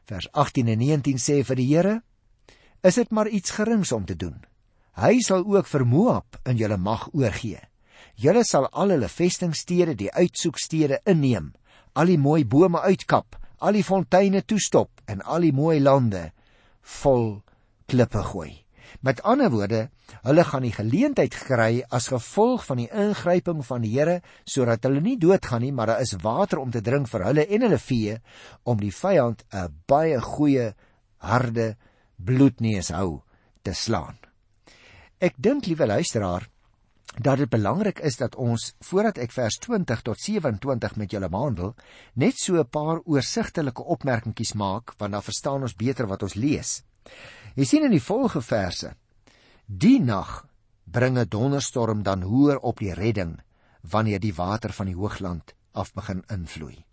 Vers 0.09 0.29
18 0.33 0.69
en 0.73 0.81
19 0.81 1.21
sê 1.21 1.43
vir 1.45 1.59
die 1.61 1.69
Here: 1.69 1.97
Is 2.83 2.97
dit 2.97 3.11
maar 3.11 3.29
iets 3.29 3.51
gerings 3.51 3.93
om 3.93 4.05
te 4.05 4.17
doen? 4.17 4.39
Hy 4.99 5.21
sal 5.23 5.45
ook 5.47 5.67
vir 5.67 5.85
Moab 5.87 6.39
in 6.49 6.57
julle 6.57 6.79
mag 6.79 7.09
oorgee. 7.13 7.61
Julle 8.19 8.43
sal 8.45 8.67
al 8.73 8.95
hulle 8.97 9.09
vestingstede, 9.09 9.95
die 9.95 10.11
uitsoekstede 10.11 11.03
inneem, 11.07 11.53
al 11.95 12.11
die 12.11 12.19
mooi 12.19 12.45
bome 12.45 12.81
uitkap, 12.81 13.37
al 13.59 13.79
die 13.79 13.85
fonteine 13.87 14.43
toestop 14.43 15.03
en 15.07 15.23
al 15.23 15.47
die 15.47 15.55
mooi 15.55 15.79
lande 15.79 16.31
vol 17.03 17.43
klippe 17.87 18.23
gooi. 18.33 18.68
Met 19.01 19.23
ander 19.23 19.51
woorde, 19.51 19.89
hulle 20.23 20.45
gaan 20.45 20.63
die 20.63 20.75
geleentheid 20.75 21.35
kry 21.47 21.83
as 21.91 22.09
gevolg 22.13 22.65
van 22.67 22.83
die 22.83 22.89
ingryping 22.91 23.65
van 23.67 23.83
die 23.83 23.93
Here 23.95 24.21
sodat 24.45 24.85
hulle 24.89 25.01
nie 25.01 25.19
doodgaan 25.21 25.63
nie, 25.63 25.73
maar 25.73 25.93
daar 25.93 26.05
is 26.05 26.17
water 26.23 26.59
om 26.59 26.71
te 26.71 26.83
drink 26.85 27.09
vir 27.09 27.25
hulle 27.29 27.47
en 27.47 27.67
hulle 27.67 27.79
vee 27.79 28.19
om 28.65 28.81
die 28.81 28.93
vyand 28.93 29.45
'n 29.53 29.75
baie 29.87 30.21
goeie 30.21 30.75
harde 31.19 31.77
bloedneus 32.17 32.91
hou 32.91 33.23
te 33.63 33.75
slaan. 33.75 34.19
Ek 35.19 35.35
dink 35.37 35.67
liewe 35.67 35.87
luisteraar 35.87 36.49
dat 37.19 37.39
dit 37.39 37.51
belangrik 37.51 37.99
is 37.99 38.17
dat 38.17 38.37
ons 38.37 38.75
voordat 38.91 39.19
ek 39.19 39.33
vers 39.35 39.57
20 39.65 40.03
tot 40.07 40.21
27 40.21 40.97
met 40.97 41.11
julle 41.11 41.29
behandel, 41.29 41.75
net 42.15 42.39
so 42.39 42.55
'n 42.61 42.69
paar 42.69 43.01
oorsigtelike 43.05 43.83
opmerkingies 43.83 44.55
maak 44.55 44.95
want 44.99 45.13
dan 45.13 45.23
verstaan 45.23 45.63
ons 45.63 45.75
beter 45.75 46.07
wat 46.07 46.23
ons 46.23 46.35
lees. 46.35 46.83
Jy 47.59 47.65
sien 47.67 47.89
in 47.89 47.91
die 47.91 48.03
volgende 48.03 48.47
verse: 48.47 48.93
Die 49.67 49.99
nag 49.99 50.45
bring 50.85 51.19
'n 51.19 51.29
donderstorm 51.29 52.03
dan 52.03 52.23
hoër 52.23 52.59
op 52.59 52.79
die 52.79 52.95
redding 52.95 53.41
wanneer 53.83 54.21
die 54.21 54.35
water 54.35 54.73
van 54.73 54.87
die 54.87 54.95
hoogland 54.95 55.55
af 55.73 55.93
begin 55.93 56.23
invloei. 56.31 56.85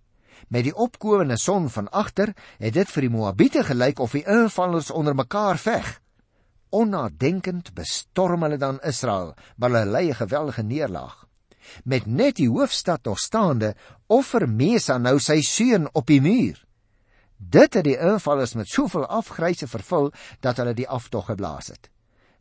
Met 0.47 0.63
die 0.63 0.75
opkomende 0.75 1.37
son 1.37 1.69
van 1.69 1.89
agter 1.89 2.33
het 2.57 2.73
dit 2.73 2.89
vir 2.89 3.01
die 3.01 3.09
Moabiete 3.09 3.63
gelyk 3.63 3.99
of 3.99 4.11
die 4.11 4.25
invallers 4.25 4.91
onder 4.91 5.15
mekaar 5.15 5.57
veg. 5.57 6.01
Onnadenkend 6.69 7.73
bestorm 7.73 8.41
hulle 8.41 8.57
dan 8.57 8.81
Israel, 8.81 9.35
maar 9.57 9.69
hulle 9.69 9.85
lei 9.85 10.09
'n 10.09 10.15
geweldige 10.15 10.63
neerlaag. 10.63 11.27
Met 11.83 12.05
net 12.05 12.35
die 12.35 12.49
hoofstad 12.49 13.05
nog 13.05 13.19
staande, 13.19 13.75
offer 14.07 14.49
Mesa 14.49 14.97
nou 14.97 15.19
sy 15.19 15.41
seun 15.41 15.89
op 15.93 16.07
die 16.07 16.21
muur. 16.21 16.64
Dit 17.37 17.73
het 17.73 17.83
die 17.83 17.97
invallers 17.99 18.53
met 18.55 18.67
soveel 18.71 19.05
afgryse 19.05 19.67
vervul 19.67 20.11
dat 20.39 20.57
hulle 20.57 20.73
die 20.73 20.87
aftog 20.87 21.27
geblaas 21.31 21.67
het. 21.73 21.89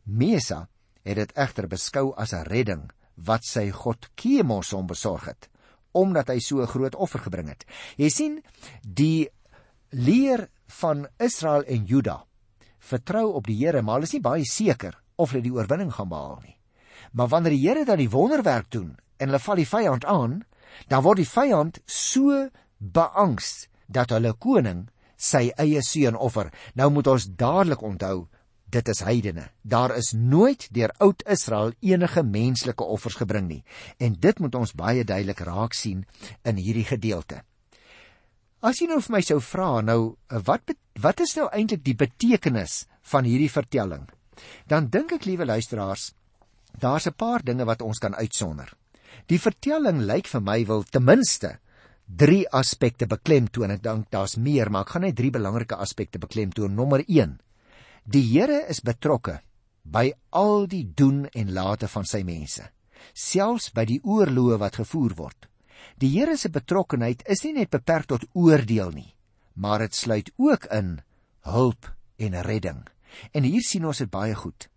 Mesa 0.03 0.67
het 1.03 1.17
dit 1.19 1.33
egter 1.35 1.67
beskou 1.67 2.13
as 2.15 2.33
'n 2.33 2.47
redding 2.47 2.91
wat 3.15 3.43
sy 3.45 3.71
god 3.71 4.09
Kemos 4.15 4.71
hom 4.71 4.87
besorg 4.87 5.25
het 5.25 5.49
omdat 5.95 6.27
hy 6.27 6.39
so 6.39 6.61
'n 6.61 6.67
groot 6.67 6.95
offer 6.95 7.19
gebring 7.19 7.47
het. 7.47 7.65
Jy 7.97 8.09
sien, 8.09 8.43
die 8.81 9.29
leer 9.89 10.49
van 10.67 11.07
Israel 11.17 11.63
en 11.63 11.85
Juda 11.85 12.25
vertrou 12.79 13.33
op 13.33 13.47
die 13.47 13.55
Here, 13.55 13.81
maar 13.81 13.95
hulle 13.95 14.05
is 14.05 14.13
nie 14.13 14.21
baie 14.21 14.45
seker 14.45 14.99
of 15.15 15.31
hulle 15.31 15.43
die 15.43 15.53
oorwinning 15.53 15.93
gaan 15.93 16.09
behaal 16.09 16.39
nie. 16.43 16.57
Maar 17.11 17.27
wanneer 17.27 17.51
die 17.51 17.67
Here 17.67 17.85
dan 17.85 17.97
die 17.97 18.09
wonderwerk 18.09 18.69
doen 18.71 18.97
en 19.17 19.27
hulle 19.27 19.39
val 19.39 19.55
die 19.55 19.67
vyand 19.67 20.05
aan, 20.05 20.43
dan 20.87 21.03
word 21.03 21.17
die 21.17 21.29
vyand 21.29 21.79
so 21.85 22.49
beangst 22.77 23.69
dat 23.87 24.13
hulle 24.15 24.33
koning 24.33 24.85
sy 25.17 25.49
eie 25.57 25.81
seun 25.83 26.15
offer. 26.15 26.51
Nou 26.75 26.89
moet 26.91 27.07
ons 27.07 27.27
dadelik 27.39 27.81
onthou, 27.81 28.27
dit 28.71 28.89
is 28.91 29.01
heidene. 29.05 29.47
Daar 29.61 29.95
is 29.95 30.13
nooit 30.13 30.67
deur 30.73 30.91
oud 30.99 31.23
Israel 31.31 31.73
enige 31.79 32.23
menslike 32.23 32.83
offers 32.83 33.15
gebring 33.15 33.47
nie. 33.47 33.63
En 33.99 34.15
dit 34.19 34.39
moet 34.39 34.55
ons 34.55 34.75
baie 34.75 35.03
duidelik 35.03 35.45
raak 35.47 35.73
sien 35.73 36.05
in 36.43 36.59
hierdie 36.59 36.87
gedeelte. 36.87 37.43
As 38.65 38.81
jy 38.81 38.87
nou 38.89 38.99
vir 39.03 39.13
my 39.13 39.21
sou 39.21 39.39
vra, 39.43 39.81
nou 39.85 40.15
wat 40.47 40.73
wat 41.03 41.21
is 41.21 41.35
nou 41.37 41.49
eintlik 41.51 41.83
die 41.83 41.97
betekenis 41.99 42.85
van 43.11 43.27
hierdie 43.27 43.51
vertelling? 43.51 44.07
Dan 44.67 44.87
dink 44.91 45.11
ek, 45.15 45.27
liewe 45.27 45.45
luisteraars, 45.45 46.13
daar's 46.79 47.07
'n 47.07 47.13
paar 47.13 47.43
dinge 47.43 47.65
wat 47.65 47.81
ons 47.81 47.99
kan 47.99 48.15
uitsonder. 48.15 48.73
Die 49.27 49.39
vertelling 49.39 50.01
lyk 50.01 50.27
vir 50.27 50.41
my 50.41 50.65
wil 50.65 50.83
ten 50.83 51.03
minste 51.03 51.59
drie 52.05 52.45
aspekte 52.49 53.07
beklemtoon. 53.09 53.73
Ek 53.75 53.83
dink 53.83 54.11
daar's 54.13 54.37
meer, 54.37 54.69
maar 54.69 54.85
ek 54.85 54.95
gaan 54.95 55.05
net 55.07 55.17
drie 55.17 55.31
belangrike 55.33 55.77
aspekte 55.77 56.21
beklemtoon. 56.21 56.75
Nommer 56.75 57.03
1. 57.07 57.37
Die 58.05 58.23
Here 58.29 58.61
is 58.69 58.83
betrokke 58.85 59.39
by 59.85 60.11
al 60.33 60.65
die 60.69 60.85
doen 60.97 61.25
en 61.33 61.53
late 61.53 61.87
van 61.89 62.05
sy 62.09 62.23
mense, 62.25 62.63
selfs 63.13 63.71
by 63.73 63.85
die 63.89 63.99
oorloë 64.01 64.57
wat 64.61 64.79
gevoer 64.81 65.13
word. 65.17 65.47
Die 66.01 66.11
Here 66.13 66.37
se 66.37 66.49
betrokkenheid 66.49 67.23
is 67.29 67.43
nie 67.45 67.53
net 67.59 67.73
beperk 67.73 68.09
tot 68.09 68.25
oordeel 68.33 68.91
nie, 68.93 69.11
maar 69.53 69.85
dit 69.85 69.95
sluit 69.95 70.31
ook 70.37 70.65
in 70.73 70.99
hulp 71.45 71.89
en 72.17 72.41
redding. 72.45 72.85
En 73.33 73.45
hier 73.45 73.63
sien 73.63 73.85
ons 73.85 73.97
dit 73.97 74.09
baie 74.11 74.35
goed. 74.35 74.69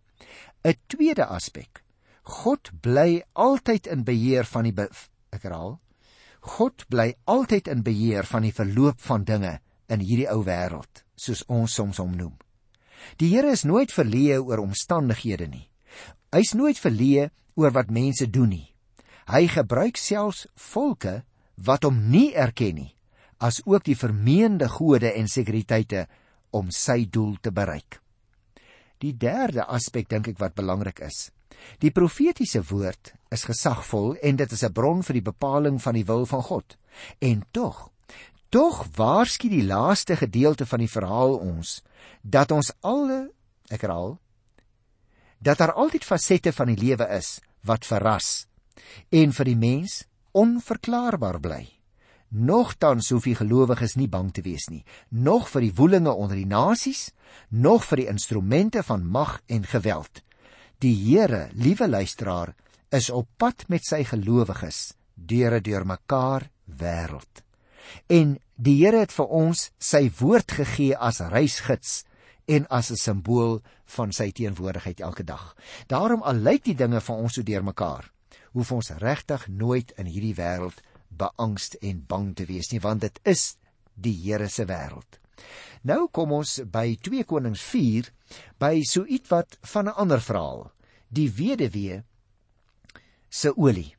'n 0.64 0.74
Tweede 0.88 1.26
aspek. 1.26 1.82
God 2.22 2.70
bly 2.82 3.22
altyd 3.32 3.86
in 3.86 4.04
beheer 4.04 4.44
van 4.44 4.64
die 4.64 4.74
ek 5.32 5.42
herhaal, 5.42 5.78
God 6.48 6.86
bly 6.88 7.12
altyd 7.28 7.68
in 7.68 7.84
beheer 7.84 8.26
van 8.26 8.46
die 8.46 8.54
verloop 8.54 9.00
van 9.04 9.24
dinge 9.28 9.58
in 9.92 10.00
hierdie 10.04 10.28
ou 10.32 10.42
wêreld, 10.46 11.04
soos 11.16 11.44
ons 11.48 11.74
soms 11.76 12.00
hom 12.00 12.14
noem. 12.16 12.34
Die 13.20 13.30
Here 13.32 13.52
is 13.52 13.64
nooit 13.68 13.92
verleë 13.94 14.40
oor 14.40 14.62
omstandighede 14.62 15.48
nie. 15.48 15.66
Hy's 16.34 16.54
nooit 16.56 16.80
verleë 16.80 17.28
oor 17.58 17.72
wat 17.76 17.92
mense 17.94 18.26
doen 18.30 18.52
nie. 18.52 18.66
Hy 19.28 19.44
gebruik 19.52 20.00
selfs 20.00 20.46
volke 20.56 21.22
wat 21.64 21.84
hom 21.84 21.98
nie 22.12 22.32
erken 22.34 22.78
nie, 22.80 22.92
as 23.38 23.60
ook 23.66 23.84
die 23.84 23.98
vermeende 23.98 24.68
gode 24.72 25.10
en 25.14 25.28
sekuriteite 25.28 26.06
om 26.56 26.70
sy 26.72 27.04
doel 27.10 27.36
te 27.42 27.52
bereik. 27.52 28.00
Die 28.98 29.14
derde 29.14 29.66
aspek 29.68 30.08
dink 30.10 30.32
ek 30.32 30.40
wat 30.40 30.56
belangrik 30.58 31.02
is, 31.06 31.28
Die 31.78 31.90
profetiese 31.90 32.62
woord 32.70 33.12
is 33.34 33.44
gesagvol 33.44 34.16
en 34.22 34.36
dit 34.36 34.52
is 34.52 34.64
'n 34.64 34.72
bron 34.72 35.02
vir 35.02 35.14
die 35.14 35.28
bepaling 35.30 35.82
van 35.82 35.94
die 35.94 36.04
wil 36.04 36.26
van 36.26 36.42
God. 36.42 36.76
En 37.18 37.44
tog, 37.50 37.90
tog 38.48 38.86
waarsku 38.96 39.48
die 39.48 39.64
laaste 39.64 40.16
gedeelte 40.16 40.66
van 40.66 40.78
die 40.78 40.90
verhaal 40.90 41.36
ons 41.36 41.82
dat 42.22 42.50
ons 42.50 42.72
alle, 42.80 43.30
ek 43.68 43.80
herhaal, 43.80 44.18
dat 45.38 45.58
daar 45.58 45.72
altyd 45.72 46.04
fasette 46.04 46.52
van 46.52 46.66
die 46.66 46.80
lewe 46.86 47.06
is 47.16 47.40
wat 47.60 47.86
verras 47.86 48.46
en 49.10 49.32
vir 49.32 49.44
die 49.44 49.56
mens 49.56 50.04
onverklaarbaar 50.32 51.40
bly. 51.40 51.64
Nogtans 52.28 53.08
hoef 53.10 53.24
die 53.24 53.38
gelowiges 53.38 53.96
nie 53.96 54.08
bang 54.08 54.28
te 54.32 54.42
wees 54.44 54.68
nie, 54.68 54.84
nog 55.08 55.48
vir 55.48 55.64
die 55.64 55.74
woelinge 55.74 56.12
onder 56.12 56.36
die 56.36 56.48
nasies, 56.48 57.10
nog 57.48 57.86
vir 57.88 58.02
die 58.02 58.08
instrumente 58.12 58.82
van 58.82 59.06
mag 59.06 59.40
en 59.46 59.64
geweld. 59.64 60.22
Die 60.78 60.94
Here, 60.94 61.48
liewe 61.58 61.88
luisteraar, 61.88 62.52
is 62.94 63.08
op 63.10 63.26
pad 63.36 63.64
met 63.66 63.82
sy 63.82 64.04
gelowiges 64.06 64.92
deur 65.14 65.56
'n 65.56 65.62
deurmekaar 65.66 66.46
wêreld. 66.70 67.42
En 68.06 68.38
die 68.54 68.76
Here 68.84 69.00
het 69.02 69.12
vir 69.12 69.26
ons 69.26 69.70
sy 69.78 70.06
woord 70.20 70.52
gegee 70.52 70.94
as 70.94 71.18
reisgids 71.18 72.04
en 72.46 72.68
as 72.70 72.92
'n 72.92 72.96
simbool 72.96 73.60
van 73.96 74.12
sy 74.12 74.30
teenwoordigheid 74.30 75.00
elke 75.00 75.24
dag. 75.24 75.56
Daarom 75.88 76.22
al 76.22 76.34
lyk 76.46 76.64
die 76.64 76.78
dinge 76.78 77.00
van 77.00 77.16
ons 77.16 77.34
so 77.34 77.42
deurmekaar, 77.42 78.12
hoef 78.52 78.72
ons 78.72 78.90
regtig 78.90 79.48
nooit 79.48 79.90
in 79.98 80.06
hierdie 80.06 80.34
wêreld 80.34 80.80
beangst 81.08 81.74
en 81.74 82.04
bang 82.06 82.34
te 82.36 82.44
wees 82.44 82.70
nie, 82.70 82.80
want 82.80 83.00
dit 83.00 83.20
is 83.24 83.56
die 83.94 84.14
Here 84.14 84.48
se 84.48 84.64
wêreld. 84.64 85.18
Nou 85.82 86.08
kom 86.12 86.32
ons 86.32 86.58
by 86.70 86.96
2 87.02 87.24
Konings 87.24 87.62
4 87.62 88.10
by 88.58 88.82
so 88.82 89.04
ietwat 89.06 89.58
van 89.72 89.88
'n 89.88 89.96
ander 89.96 90.20
verhaal, 90.20 90.70
die 91.08 91.30
weduwee 91.30 92.02
se 93.28 93.52
olie. 93.56 93.94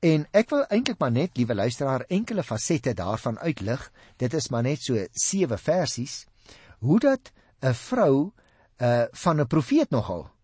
En 0.00 0.26
ek 0.32 0.50
wil 0.50 0.64
eintlik 0.68 0.98
maar 0.98 1.12
net, 1.12 1.36
liewe 1.36 1.54
luisteraar, 1.54 2.04
enkele 2.08 2.42
fasette 2.42 2.94
daarvan 2.94 3.38
uitlig. 3.38 3.92
Dit 4.16 4.34
is 4.34 4.48
maar 4.48 4.62
net 4.62 4.82
so 4.82 5.06
7 5.12 5.58
versies 5.58 6.26
hoe 6.78 6.98
dat 7.00 7.32
'n 7.62 7.74
vrou 7.74 8.32
uh 8.78 9.04
van 9.12 9.40
'n 9.40 9.46
profeet 9.46 9.90
nogal 9.90 10.34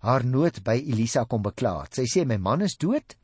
haar 0.00 0.24
nood 0.24 0.62
by 0.64 0.78
Elisa 0.80 1.24
kom 1.28 1.42
bekla. 1.44 1.84
Sy 1.92 2.06
sê 2.08 2.24
my 2.26 2.38
man 2.40 2.64
is 2.64 2.76
dood. 2.80 3.16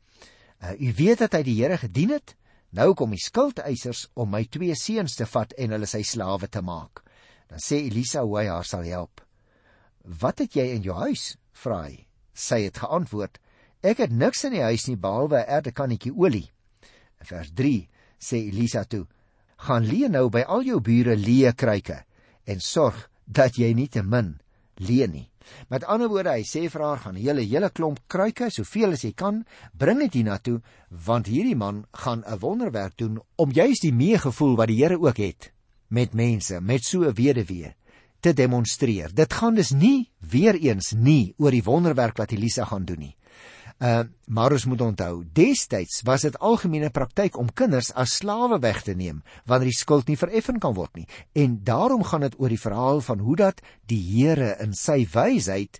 Uh 0.61 0.73
u 0.77 0.93
weet 0.97 1.23
dat 1.25 1.33
hy 1.37 1.43
die 1.45 1.57
Here 1.61 1.77
gedien 1.77 2.13
het. 2.13 2.35
Nou 2.71 2.93
kom 2.93 3.13
die 3.15 3.21
skuldeisers 3.21 4.07
om 4.15 4.31
my 4.31 4.43
twee 4.51 4.75
seuns 4.75 5.15
te 5.15 5.25
vat 5.25 5.53
en 5.57 5.75
hulle 5.75 5.87
sy 5.87 6.03
slawe 6.03 6.47
te 6.47 6.61
maak. 6.61 7.03
Dan 7.47 7.63
sê 7.63 7.83
Elisa 7.85 8.23
hoe 8.25 8.39
hy 8.41 8.47
haar 8.51 8.67
sal 8.67 8.83
help. 8.83 9.21
Wat 10.03 10.39
het 10.39 10.55
jy 10.55 10.67
in 10.75 10.83
jou 10.83 10.95
huis? 10.95 11.37
vra 11.53 11.83
hy. 11.87 12.05
Sy 12.33 12.63
het 12.67 12.77
geantwoord: 12.77 13.39
Ek 13.81 14.03
het 14.03 14.11
niks 14.11 14.43
in 14.45 14.57
die 14.57 14.65
huis 14.65 14.87
nie 14.87 14.97
behalwe 14.97 15.39
'n 15.39 15.49
erdekannetjie 15.59 16.13
olie. 16.13 16.51
In 17.19 17.25
vers 17.25 17.51
3 17.51 17.87
sê 18.19 18.37
Elisa 18.37 18.83
toe: 18.83 19.07
gaan 19.57 19.85
leen 19.85 20.13
nou 20.13 20.27
by 20.29 20.43
al 20.45 20.65
jou 20.65 20.79
bure 20.83 21.15
leë 21.17 21.53
kruike 21.57 22.01
en 22.47 22.61
sorg 22.61 23.07
dat 23.25 23.57
jy 23.57 23.73
nie 23.73 23.89
te 23.89 24.03
min 24.05 24.35
leen 24.79 25.11
nie. 25.11 25.29
Met 25.69 25.85
ander 25.87 26.09
woorde, 26.09 26.33
hy 26.35 26.43
sê 26.43 26.69
vir 26.69 26.81
haar 26.81 26.99
gaan 26.99 27.15
'n 27.15 27.23
hele 27.23 27.41
hele 27.41 27.69
klomp 27.69 27.99
kruike, 28.07 28.49
soveel 28.51 28.91
as 28.91 29.03
jy 29.03 29.13
kan, 29.13 29.45
bring 29.73 29.99
dit 29.99 30.13
hiernatoe, 30.13 30.61
want 30.89 31.27
hierdie 31.27 31.55
man 31.55 31.85
gaan 31.93 32.23
'n 32.25 32.39
wonderwerk 32.39 32.97
doen 32.97 33.19
om 33.35 33.51
juis 33.51 33.79
die 33.79 33.93
meegevoel 33.93 34.55
wat 34.55 34.67
die 34.67 34.83
Here 34.83 34.99
ook 34.99 35.17
het 35.17 35.51
met 35.89 36.13
mense, 36.13 36.61
met 36.61 36.83
so 36.83 37.03
'n 37.03 37.13
weduwee 37.13 37.73
te 38.19 38.33
demonstreer. 38.33 39.13
Dit 39.13 39.33
gaan 39.33 39.55
dus 39.55 39.71
nie 39.71 40.09
weer 40.19 40.55
eens 40.55 40.91
nie 40.91 41.33
oor 41.37 41.51
die 41.51 41.63
wonderwerk 41.63 42.17
wat 42.17 42.31
Elisa 42.31 42.65
gaan 42.65 42.85
doen 42.85 42.99
nie. 42.99 43.16
Uh 43.79 44.03
maar 44.27 44.51
ons 44.51 44.65
moet 44.65 44.81
onthou, 44.81 45.23
destyds 45.37 46.01
was 46.03 46.25
dit 46.25 46.35
algemene 46.43 46.89
praktyk 46.91 47.37
om 47.39 47.47
kinders 47.53 47.93
as 47.95 48.17
slawe 48.19 48.57
weg 48.59 48.81
te 48.83 48.95
neem 48.97 49.21
wanneer 49.47 49.69
die 49.71 49.77
skuld 49.77 50.09
nie 50.09 50.17
vereffen 50.19 50.57
kan 50.59 50.73
word 50.75 50.97
nie. 50.97 51.05
En 51.31 51.59
daarom 51.63 52.03
gaan 52.03 52.25
dit 52.25 52.35
oor 52.41 52.51
die 52.51 52.59
verhaal 52.59 52.99
van 53.05 53.21
hoe 53.23 53.35
dat 53.35 53.61
die 53.87 54.01
Here 54.01 54.57
in 54.59 54.73
sy 54.73 55.05
wysheid 55.13 55.79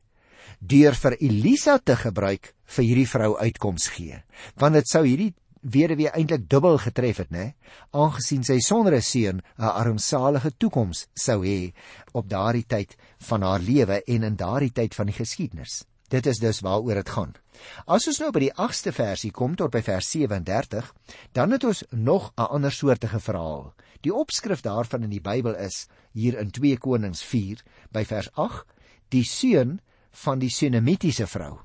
deur 0.59 0.95
vir 0.95 1.17
Elisa 1.19 1.77
te 1.77 1.97
gebruik 1.97 2.53
vir 2.77 2.87
hierdie 2.87 3.09
vrou 3.09 3.33
uitkoms 3.35 3.89
gee. 3.97 4.21
Want 4.55 4.79
dit 4.79 4.87
sou 4.87 5.03
hierdie 5.03 5.33
weduwee 5.61 6.13
eintlik 6.13 6.47
dubbel 6.47 6.77
getref 6.77 7.17
het, 7.25 7.31
né? 7.33 7.53
Aangesien 7.91 8.43
sy 8.47 8.59
sonder 8.61 8.93
'n 8.95 9.01
seun 9.01 9.41
'n 9.57 9.63
armsalige 9.63 10.51
toekoms 10.57 11.07
sou 11.15 11.43
hê 11.43 11.73
op 12.13 12.29
daardie 12.29 12.65
tyd 12.65 12.95
van 13.19 13.41
haar 13.41 13.59
lewe 13.59 14.03
en 14.07 14.23
in 14.23 14.35
daardie 14.35 14.71
tyd 14.71 14.95
van 14.95 15.07
die 15.07 15.15
geskiedenis. 15.15 15.83
Dit 16.07 16.25
is 16.25 16.39
dus 16.39 16.59
waaroor 16.63 16.93
dit 17.01 17.09
gaan. 17.09 17.33
As 17.85 18.07
ons 18.07 18.19
nou 18.21 18.29
by 18.31 18.45
die 18.45 18.53
8ste 18.55 18.93
versie 18.95 19.31
kom 19.35 19.57
tot 19.59 19.73
by 19.73 19.81
vers 19.83 20.07
37, 20.13 20.93
dan 21.35 21.51
het 21.51 21.63
ons 21.67 21.83
nog 21.91 22.31
'n 22.37 22.47
ander 22.47 22.71
soortige 22.71 23.19
verhaal. 23.19 23.73
Die 24.01 24.13
opskrif 24.13 24.61
daarvan 24.61 25.03
in 25.03 25.09
die 25.09 25.21
Bybel 25.21 25.55
is 25.55 25.87
hier 26.13 26.39
in 26.39 26.51
2 26.51 26.77
Konings 26.77 27.23
4 27.23 27.63
by 27.91 28.05
vers 28.05 28.29
8, 28.33 28.65
die 29.09 29.23
seun 29.23 29.81
van 30.11 30.39
die 30.39 30.49
Sunamitiese 30.49 31.27
vrou. 31.27 31.59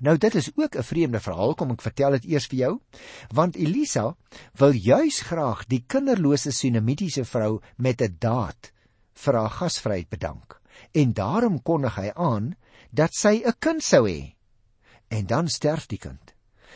Nou 0.00 0.16
dit 0.16 0.34
is 0.34 0.50
ook 0.54 0.76
'n 0.76 0.82
vreemde 0.82 1.20
verhaal, 1.20 1.54
kom 1.54 1.70
ek 1.70 1.82
vertel 1.82 2.10
dit 2.10 2.24
eers 2.24 2.46
vir 2.46 2.58
jou, 2.58 2.80
want 3.32 3.56
Elisa 3.56 4.16
wil 4.54 4.72
juis 4.72 5.20
graag 5.20 5.66
die 5.66 5.84
kinderlose 5.86 6.52
Sunamitiese 6.52 7.24
vrou 7.24 7.60
met 7.76 8.00
'n 8.00 8.16
daad 8.18 8.72
vir 9.14 9.34
haar 9.34 9.50
gasvryheid 9.50 10.08
bedank. 10.08 10.60
En 10.92 11.12
daarom 11.12 11.62
kondig 11.62 11.94
hy 11.96 12.10
aan 12.14 12.54
dat 12.90 13.14
sy 13.14 13.42
'n 13.44 13.58
kind 13.58 13.82
sou 13.82 14.08
hê. 14.08 14.34
En 15.08 15.26
dan 15.26 15.48
sterf 15.48 15.86
die 15.86 15.98
kind. 15.98 16.34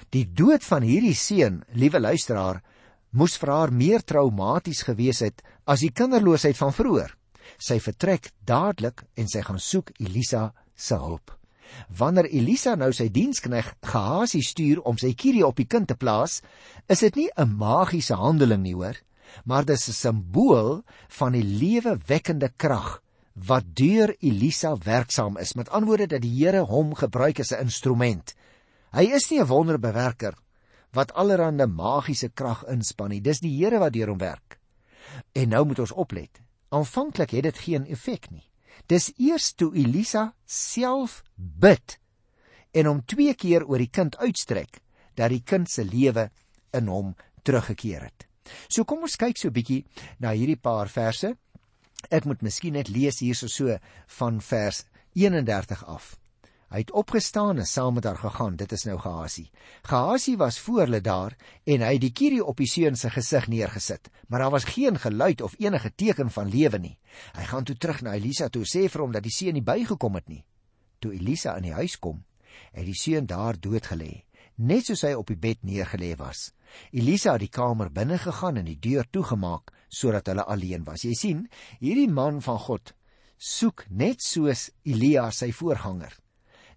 Die 0.09 0.25
dood 0.33 0.65
van 0.65 0.83
hierdie 0.83 1.15
seun, 1.15 1.65
liewe 1.73 2.01
luisteraar, 2.01 2.63
moes 3.11 3.37
vir 3.37 3.51
haar 3.51 3.73
meer 3.73 4.03
traumaties 4.03 4.83
gewees 4.83 5.21
het 5.21 5.43
as 5.67 5.81
die 5.81 5.93
kinderloosheid 5.93 6.57
van 6.57 6.73
vroeër. 6.73 7.17
Sy 7.59 7.81
vertrek 7.81 8.31
dadelik 8.47 9.05
en 9.17 9.29
sy 9.29 9.43
gaan 9.43 9.59
soek 9.59 9.91
Elisa 9.99 10.53
se 10.77 10.95
hulp. 10.95 11.37
Wanneer 11.99 12.27
Elisa 12.27 12.75
nou 12.75 12.93
sy 12.93 13.09
dienskneg 13.09 13.75
Gehasie 13.87 14.43
stuur 14.43 14.81
om 14.87 14.99
sy 14.99 15.13
kierie 15.15 15.47
op 15.47 15.57
die 15.57 15.69
kind 15.71 15.89
te 15.89 15.95
plaas, 15.95 16.43
is 16.89 17.01
dit 17.01 17.17
nie 17.17 17.31
'n 17.37 17.57
magiese 17.57 18.15
handeling 18.15 18.63
nie, 18.63 18.75
hoor, 18.75 18.97
maar 19.45 19.65
dis 19.65 19.89
'n 19.89 19.93
simbool 19.93 20.83
van 21.09 21.33
die 21.33 21.45
lewewekkende 21.45 22.51
krag 22.57 23.03
wat 23.47 23.65
deur 23.77 24.15
Elisa 24.21 24.75
werksaam 24.77 25.39
is. 25.39 25.55
Met 25.55 25.69
antwoorde 25.69 26.07
dat 26.07 26.23
die 26.23 26.33
Here 26.45 26.65
hom 26.69 26.95
gebruik 26.95 27.41
as 27.41 27.53
'n 27.53 27.61
instrument. 27.61 28.35
Hy 28.93 29.05
is 29.15 29.31
nie 29.31 29.41
'n 29.41 29.47
wonderbewerker 29.47 30.35
wat 30.93 31.13
allerlei 31.13 31.67
magiese 31.67 32.29
krag 32.29 32.65
inspann 32.65 33.11
nie. 33.11 33.21
Dis 33.21 33.41
die 33.41 33.57
Here 33.57 33.79
wat 33.79 33.93
deur 33.93 34.09
hom 34.09 34.19
werk. 34.19 34.59
En 35.33 35.49
nou 35.49 35.65
moet 35.65 35.79
ons 35.79 35.93
oplet. 35.93 36.41
Aanvanklik 36.69 37.31
het 37.31 37.43
dit 37.43 37.59
geen 37.59 37.87
effek 37.87 38.31
nie. 38.31 38.51
Dis 38.87 39.13
eers 39.19 39.53
toe 39.55 39.75
Elisa 39.75 40.35
self 40.47 41.23
bid 41.37 41.99
en 42.73 42.87
hom 42.87 43.05
twee 43.05 43.35
keer 43.35 43.67
oor 43.67 43.79
die 43.79 43.91
kind 43.91 44.17
uitstrek 44.17 44.81
dat 45.15 45.31
die 45.31 45.43
kind 45.43 45.71
se 45.71 45.85
lewe 45.85 46.31
in 46.73 46.87
hom 46.87 47.15
teruggekeer 47.43 48.03
het. 48.03 48.27
So 48.69 48.85
kom 48.85 49.03
ons 49.03 49.17
kyk 49.17 49.37
so 49.37 49.49
'n 49.49 49.53
bietjie 49.53 49.85
na 50.19 50.31
hierdie 50.31 50.57
paar 50.57 50.89
verse 50.89 51.37
Ek 52.11 52.25
moet 52.27 52.41
miskien 52.43 52.75
net 52.75 52.89
lees 52.91 53.21
hierso 53.23 53.47
so 53.47 53.77
van 54.19 54.41
vers 54.43 54.83
31 55.15 55.85
af. 55.87 56.17
Hy 56.71 56.85
het 56.85 56.91
opgestaan 56.95 57.59
en 57.59 57.67
saam 57.67 57.95
met 57.99 58.07
haar 58.07 58.19
gegaan. 58.19 58.57
Dit 58.57 58.73
is 58.73 58.85
nou 58.87 58.97
Gehasie. 58.99 59.51
Gehasie 59.83 60.37
was 60.39 60.59
voor 60.59 60.85
hulle 60.85 61.01
daar 61.01 61.37
en 61.65 61.83
hy 61.83 61.93
het 61.97 62.03
die 62.03 62.13
kierie 62.15 62.45
op 62.45 62.59
die 62.63 62.69
seun 62.71 62.99
se 62.99 63.11
gesig 63.11 63.49
neergesit, 63.51 64.11
maar 64.29 64.45
daar 64.45 64.55
was 64.55 64.69
geen 64.71 64.99
geluid 64.99 65.43
of 65.43 65.55
enige 65.59 65.91
teken 65.95 66.31
van 66.31 66.51
lewe 66.51 66.79
nie. 66.79 66.97
Hy 67.35 67.47
gaan 67.51 67.65
toe 67.65 67.77
terug 67.77 68.03
na 68.03 68.15
Elisa 68.15 68.49
toe 68.49 68.63
sê 68.67 68.87
vir 68.87 69.03
hom 69.03 69.15
dat 69.15 69.27
die 69.27 69.35
seun 69.35 69.59
nie 69.59 69.67
bygekom 69.67 70.15
het 70.15 70.29
nie. 70.29 70.45
Toe 70.99 71.15
Elisa 71.15 71.57
in 71.59 71.67
die 71.71 71.75
huis 71.75 71.99
kom, 71.99 72.23
het 72.73 72.87
die 72.87 72.99
seun 72.99 73.27
daar 73.27 73.59
dood 73.59 73.87
gelê, 73.87 74.25
net 74.55 74.87
soos 74.87 75.03
hy 75.07 75.15
op 75.19 75.27
die 75.27 75.39
bed 75.39 75.63
neergelê 75.67 76.15
was. 76.19 76.53
Elisa 76.91 77.35
het 77.35 77.47
die 77.47 77.55
kamer 77.55 77.91
binne 77.91 78.19
gegaan 78.19 78.63
en 78.63 78.67
die 78.67 78.79
deur 78.79 79.07
toegemaak 79.11 79.75
sodat 79.91 80.31
hulle 80.31 80.47
alleen 80.47 80.87
was. 80.87 81.05
Jy 81.05 81.15
sien, 81.19 81.45
hierdie 81.83 82.09
man 82.09 82.41
van 82.45 82.59
God 82.63 82.95
soek 83.41 83.87
net 83.91 84.21
soos 84.23 84.69
Elia 84.85 85.31
sy 85.33 85.51
voorganger, 85.57 86.13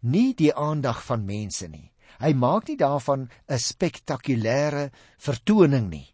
nie 0.01 0.33
die 0.39 0.51
aandag 0.55 1.01
van 1.03 1.25
mense 1.27 1.67
nie. 1.67 1.91
Hy 2.23 2.31
maak 2.37 2.67
nie 2.69 2.77
daarvan 2.77 3.29
'n 3.49 3.59
spektakulêre 3.59 4.91
vertoning 5.17 5.89
nie. 5.89 6.07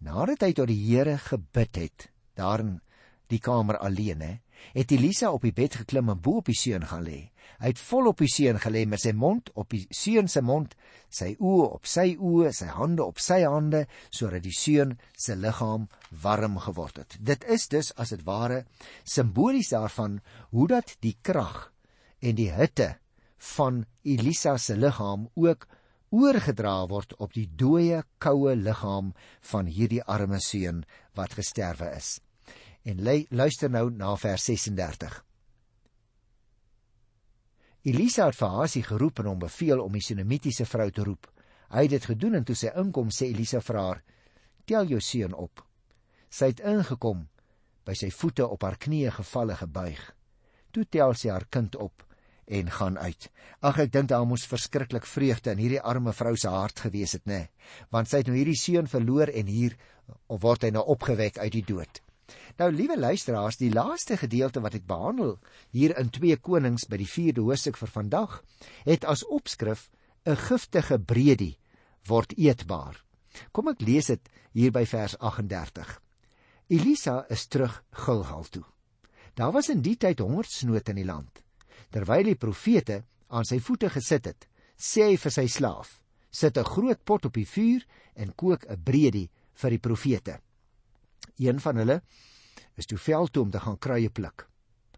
Nadat 0.00 0.42
hy 0.42 0.52
tot 0.52 0.68
die 0.68 0.84
Here 0.88 1.18
gebid 1.18 1.76
het, 1.76 2.10
daar 2.34 2.60
in 2.60 2.80
die 3.28 3.40
kamer 3.40 3.78
alleen, 3.78 4.20
hè, 4.20 4.40
het 4.74 4.92
Elisa 4.92 5.32
op 5.32 5.42
die 5.46 5.54
bed 5.54 5.80
geklim 5.82 6.10
en 6.12 6.20
bo 6.20 6.42
op 6.42 6.48
die 6.50 6.56
seun 6.58 6.86
gaan 6.86 7.04
lê. 7.06 7.28
Hy 7.58 7.72
het 7.72 7.80
vol 7.82 8.10
op 8.10 8.20
die 8.22 8.30
seun 8.30 8.60
gelê 8.62 8.84
met 8.86 9.02
sy 9.02 9.12
mond 9.16 9.50
op 9.58 9.72
die 9.74 9.84
seun 9.94 10.28
se 10.30 10.42
mond, 10.44 10.76
sy 11.10 11.32
oë 11.40 11.70
op 11.78 11.88
sy 11.88 12.12
oë, 12.14 12.52
sy 12.54 12.68
hande 12.76 13.02
op 13.02 13.18
sy 13.22 13.40
hande, 13.42 13.86
sodat 14.14 14.44
die 14.44 14.54
seun 14.54 14.94
se 15.18 15.34
liggaam 15.34 15.88
warm 16.22 16.58
geword 16.62 17.00
het. 17.02 17.16
Dit 17.18 17.46
is 17.50 17.66
dus 17.72 17.90
as 17.96 18.14
dit 18.14 18.22
ware 18.28 18.64
simbolies 19.02 19.72
daarvan 19.74 20.20
hoe 20.52 20.68
dat 20.70 20.94
die 21.02 21.16
krag 21.22 21.72
en 22.22 22.38
die 22.38 22.50
hitte 22.54 22.94
van 23.56 23.84
Elisa 24.04 24.56
se 24.58 24.76
liggaam 24.76 25.28
ook 25.34 25.66
oorgedra 26.10 26.86
word 26.88 27.12
op 27.18 27.34
die 27.36 27.48
dooie 27.60 28.02
koue 28.22 28.54
liggaam 28.56 29.12
van 29.50 29.66
hierdie 29.66 30.02
arme 30.04 30.40
seun 30.40 30.84
wat 31.18 31.36
gesterwe 31.36 31.90
is. 31.96 32.18
En 32.88 33.02
luister 33.28 33.68
nou 33.70 33.90
na 33.92 34.14
vers 34.16 34.44
36. 34.48 35.24
Elisa 37.88 38.28
het 38.30 38.36
vir 38.38 38.54
Hasie 38.54 38.82
geroep 38.86 39.20
en 39.20 39.28
hom 39.28 39.42
beveel 39.42 39.82
om 39.82 39.92
die 39.92 40.04
Sunamitiese 40.04 40.64
vrou 40.64 40.88
te 40.90 41.04
roep. 41.04 41.28
Hy 41.68 41.84
het 41.84 41.92
dit 41.92 42.08
gedoen 42.08 42.38
en 42.40 42.46
toe 42.48 42.56
sy 42.56 42.72
inkom 42.80 43.12
sê 43.12 43.28
Elisa 43.28 43.60
vir 43.60 43.78
haar: 43.80 44.00
"Tel 44.64 44.88
jou 44.88 45.00
seun 45.04 45.34
op." 45.34 45.60
Sy 46.30 46.50
het 46.54 46.64
ingekom, 46.64 47.28
by 47.84 47.94
sy 47.94 48.10
voete 48.10 48.48
op 48.48 48.64
haar 48.64 48.80
knieë 48.80 49.12
gevalle 49.20 49.56
gebuig. 49.56 50.00
Toe 50.72 50.84
tel 50.84 51.14
sy 51.14 51.28
haar 51.28 51.46
kind 51.50 51.76
op 51.76 52.04
en 52.46 52.70
gaan 52.70 52.98
uit. 52.98 53.30
Ag 53.60 53.78
ek 53.84 53.92
dink 53.92 54.08
daar 54.08 54.26
moes 54.26 54.48
verskriklik 54.48 55.06
vreugde 55.06 55.52
in 55.52 55.58
hierdie 55.58 55.80
arme 55.80 56.12
vrou 56.12 56.36
se 56.36 56.48
hart 56.48 56.80
gewees 56.80 57.12
het, 57.12 57.24
nê? 57.28 57.48
Want 57.90 58.08
sy 58.08 58.24
het 58.24 58.26
nou 58.26 58.36
hierdie 58.36 58.56
seun 58.56 58.88
verloor 58.88 59.28
en 59.28 59.46
hier 59.46 59.76
word 60.28 60.62
hy 60.62 60.70
nou 60.70 60.84
opgewek 60.88 61.38
uit 61.38 61.52
die 61.52 61.64
dood. 61.68 62.07
Nou 62.58 62.72
liewe 62.72 62.98
luisteraars, 62.98 63.56
die 63.56 63.72
laaste 63.72 64.16
gedeelte 64.16 64.60
wat 64.60 64.74
ek 64.74 64.86
behandel 64.86 65.36
hier 65.70 65.94
in 65.98 66.10
2 66.10 66.36
Konings 66.42 66.88
by 66.90 66.98
die 67.00 67.08
4de 67.08 67.44
hoofstuk 67.46 67.78
vir 67.78 67.92
vandag, 67.92 68.40
het 68.84 69.04
as 69.04 69.24
opskrif 69.26 69.90
'n 70.26 70.36
giftige 70.36 70.98
bredie 70.98 71.58
word 72.06 72.32
eetbaar. 72.36 73.04
Kom 73.52 73.68
ek 73.68 73.80
lees 73.80 74.06
dit 74.06 74.28
hier 74.52 74.72
by 74.72 74.84
vers 74.86 75.14
38. 75.18 76.00
Elisa 76.68 77.24
is 77.30 77.46
terug 77.46 77.82
Gilgal 77.90 78.44
toe. 78.50 78.64
Daar 79.34 79.52
was 79.52 79.68
in 79.68 79.82
die 79.82 79.96
tyd 79.96 80.18
hongersnood 80.18 80.88
in 80.88 80.96
die 80.96 81.06
land. 81.06 81.42
Terwyl 81.90 82.24
die 82.24 82.34
profete 82.34 83.04
aan 83.28 83.44
sy 83.44 83.60
voete 83.60 83.88
gesit 83.88 84.26
het, 84.26 84.48
sê 84.76 85.08
hy 85.12 85.16
vir 85.16 85.30
sy 85.30 85.46
slaaf: 85.46 86.00
"Sit 86.30 86.58
'n 86.58 86.64
groot 86.64 87.04
pot 87.04 87.24
op 87.24 87.34
die 87.34 87.46
vuur 87.46 87.86
en 88.16 88.34
kook 88.34 88.66
'n 88.68 88.82
bredie 88.82 89.30
vir 89.54 89.70
die 89.70 89.78
profete." 89.78 90.40
Een 91.38 91.60
van 91.60 91.76
hulle 91.76 92.02
is 92.74 92.86
toe 92.86 92.98
veld 92.98 93.32
toe 93.32 93.42
om 93.42 93.50
te 93.50 93.60
gaan 93.60 93.78
kruie 93.78 94.10
pluk. 94.10 94.48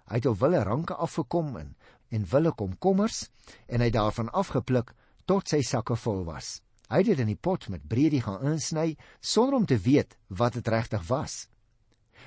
Hy 0.08 0.18
het 0.18 0.26
al 0.26 0.36
wille 0.40 0.62
ranke 0.66 0.94
afgekom 0.94 1.56
en 1.56 1.76
en 2.10 2.24
wille 2.26 2.50
komkommers 2.58 3.28
en 3.70 3.80
hy 3.84 3.90
daarvan 3.94 4.32
afgepluk 4.34 4.94
tot 5.30 5.46
sy 5.48 5.60
sakke 5.62 5.94
vol 5.94 6.24
was. 6.26 6.58
Hy 6.90 7.04
het 7.04 7.12
dit 7.12 7.20
in 7.22 7.30
die 7.30 7.38
pot 7.38 7.68
met 7.70 7.86
bredie 7.86 8.22
gaan 8.24 8.42
insny 8.50 8.96
sonder 9.22 9.60
om 9.60 9.66
te 9.66 9.78
weet 9.78 10.16
wat 10.26 10.56
dit 10.58 10.68
regtig 10.68 11.04
was. 11.06 11.44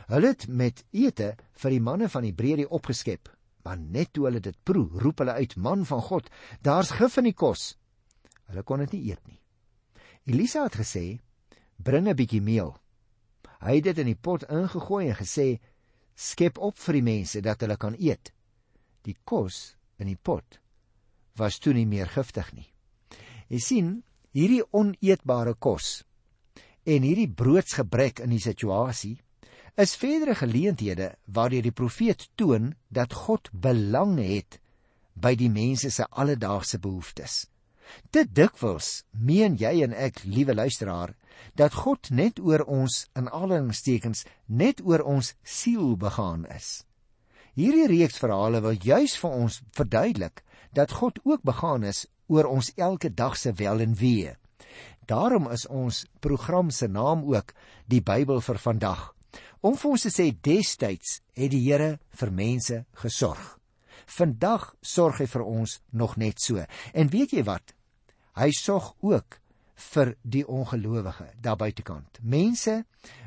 Hulle 0.07 0.31
het 0.31 0.47
met 0.47 0.85
ete 0.95 1.33
vir 1.59 1.75
die 1.75 1.83
manne 1.83 2.07
van 2.09 2.23
die 2.23 2.35
bredie 2.35 2.69
opgeskep, 2.69 3.27
maar 3.63 3.79
net 3.79 4.13
toe 4.15 4.29
hulle 4.29 4.39
dit 4.43 4.55
proe, 4.63 4.87
roep 5.03 5.19
hulle 5.19 5.35
uit: 5.35 5.55
"Man 5.55 5.85
van 5.85 6.01
God, 6.01 6.29
daar's 6.61 6.91
gif 6.91 7.17
in 7.17 7.27
die 7.27 7.35
kos." 7.35 7.75
Hulle 8.47 8.63
kon 8.63 8.79
dit 8.79 8.91
nie 8.93 9.11
eet 9.11 9.27
nie. 9.27 9.39
Elisa 10.25 10.63
het 10.63 10.79
gesê: 10.79 11.19
"Bring 11.75 12.07
'n 12.07 12.15
bietjie 12.15 12.41
meel." 12.41 12.75
Hy 13.63 13.77
het 13.79 13.87
dit 13.87 14.01
in 14.03 14.09
die 14.11 14.19
pot 14.19 14.43
ingegooi 14.51 15.07
en 15.07 15.15
gesê: 15.15 15.59
"Skep 16.15 16.57
op 16.57 16.77
vir 16.77 16.99
die 16.99 17.07
mense 17.07 17.41
dat 17.41 17.61
hulle 17.61 17.77
kan 17.77 17.95
eet." 17.99 18.33
Die 19.03 19.15
kos 19.23 19.75
in 19.97 20.07
die 20.07 20.19
pot 20.19 20.59
was 21.35 21.59
toe 21.59 21.73
nie 21.73 21.87
meer 21.87 22.07
giftig 22.07 22.53
nie. 22.53 22.67
Jy 23.49 23.59
sien, 23.59 24.03
hierdie 24.33 24.63
oneetbare 24.71 25.53
kos 25.55 26.03
en 26.85 27.05
hierdie 27.05 27.29
broodsgebrek 27.29 28.19
in 28.19 28.33
die 28.33 28.43
situasie 28.43 29.15
is 29.79 29.95
verdere 29.97 30.35
geleenthede 30.35 31.13
waardeur 31.25 31.63
die 31.65 31.73
profeet 31.73 32.27
toon 32.35 32.73
dat 32.89 33.13
God 33.25 33.49
belang 33.53 34.19
het 34.19 34.59
by 35.13 35.33
die 35.37 35.49
mense 35.49 35.89
se 35.89 36.05
alledaagse 36.09 36.79
behoeftes. 36.81 37.45
Dit 38.11 38.33
dikwels 38.35 39.03
meen 39.11 39.57
jy 39.57 39.83
en 39.85 39.93
ek, 39.93 40.23
liewe 40.25 40.55
luisteraar, 40.55 41.13
dat 41.55 41.73
God 41.73 42.09
net 42.09 42.39
oor 42.39 42.63
ons 42.65 43.07
in 43.15 43.29
aanhalingstekens 43.29 44.25
net 44.45 44.81
oor 44.85 45.03
ons 45.05 45.33
siel 45.43 45.95
begaan 45.97 46.45
is. 46.55 46.83
Hierdie 47.53 47.87
reeks 47.87 48.17
verhale 48.17 48.63
wil 48.65 48.77
juis 48.81 49.13
vir 49.21 49.35
ons 49.43 49.59
verduidelik 49.77 50.41
dat 50.73 50.95
God 50.99 51.19
ook 51.23 51.43
begaan 51.45 51.83
is 51.85 52.07
oor 52.27 52.49
ons 52.49 52.71
elke 52.75 53.13
dag 53.13 53.37
se 53.37 53.53
wel 53.53 53.83
en 53.85 53.93
wee. 53.99 54.33
Daarom 55.05 55.49
is 55.51 55.67
ons 55.67 56.05
program 56.19 56.69
se 56.69 56.87
naam 56.87 57.25
ook 57.29 57.53
die 57.85 58.01
Bybel 58.01 58.41
vir 58.41 58.57
vandag. 58.57 59.11
Om 59.61 59.77
vir 59.77 59.91
ons 59.91 60.05
te 60.07 60.11
sê 60.11 60.29
destyds 60.33 61.19
het 61.37 61.51
die 61.51 61.61
Here 61.65 61.99
vir 62.19 62.31
mense 62.31 62.85
gesorg. 63.03 63.59
Vandag 64.17 64.73
sorg 64.81 65.21
hy 65.21 65.27
vir 65.29 65.45
ons 65.45 65.77
nog 65.91 66.17
net 66.17 66.41
so. 66.41 66.63
En 66.93 67.11
weet 67.13 67.35
jy 67.37 67.43
wat? 67.47 67.75
Hy 68.35 68.49
sorg 68.57 68.93
ook 69.01 69.39
vir 69.91 70.15
die 70.21 70.43
ongelowige 70.47 71.29
daar 71.41 71.57
buitekant. 71.57 72.19
Mense 72.21 72.83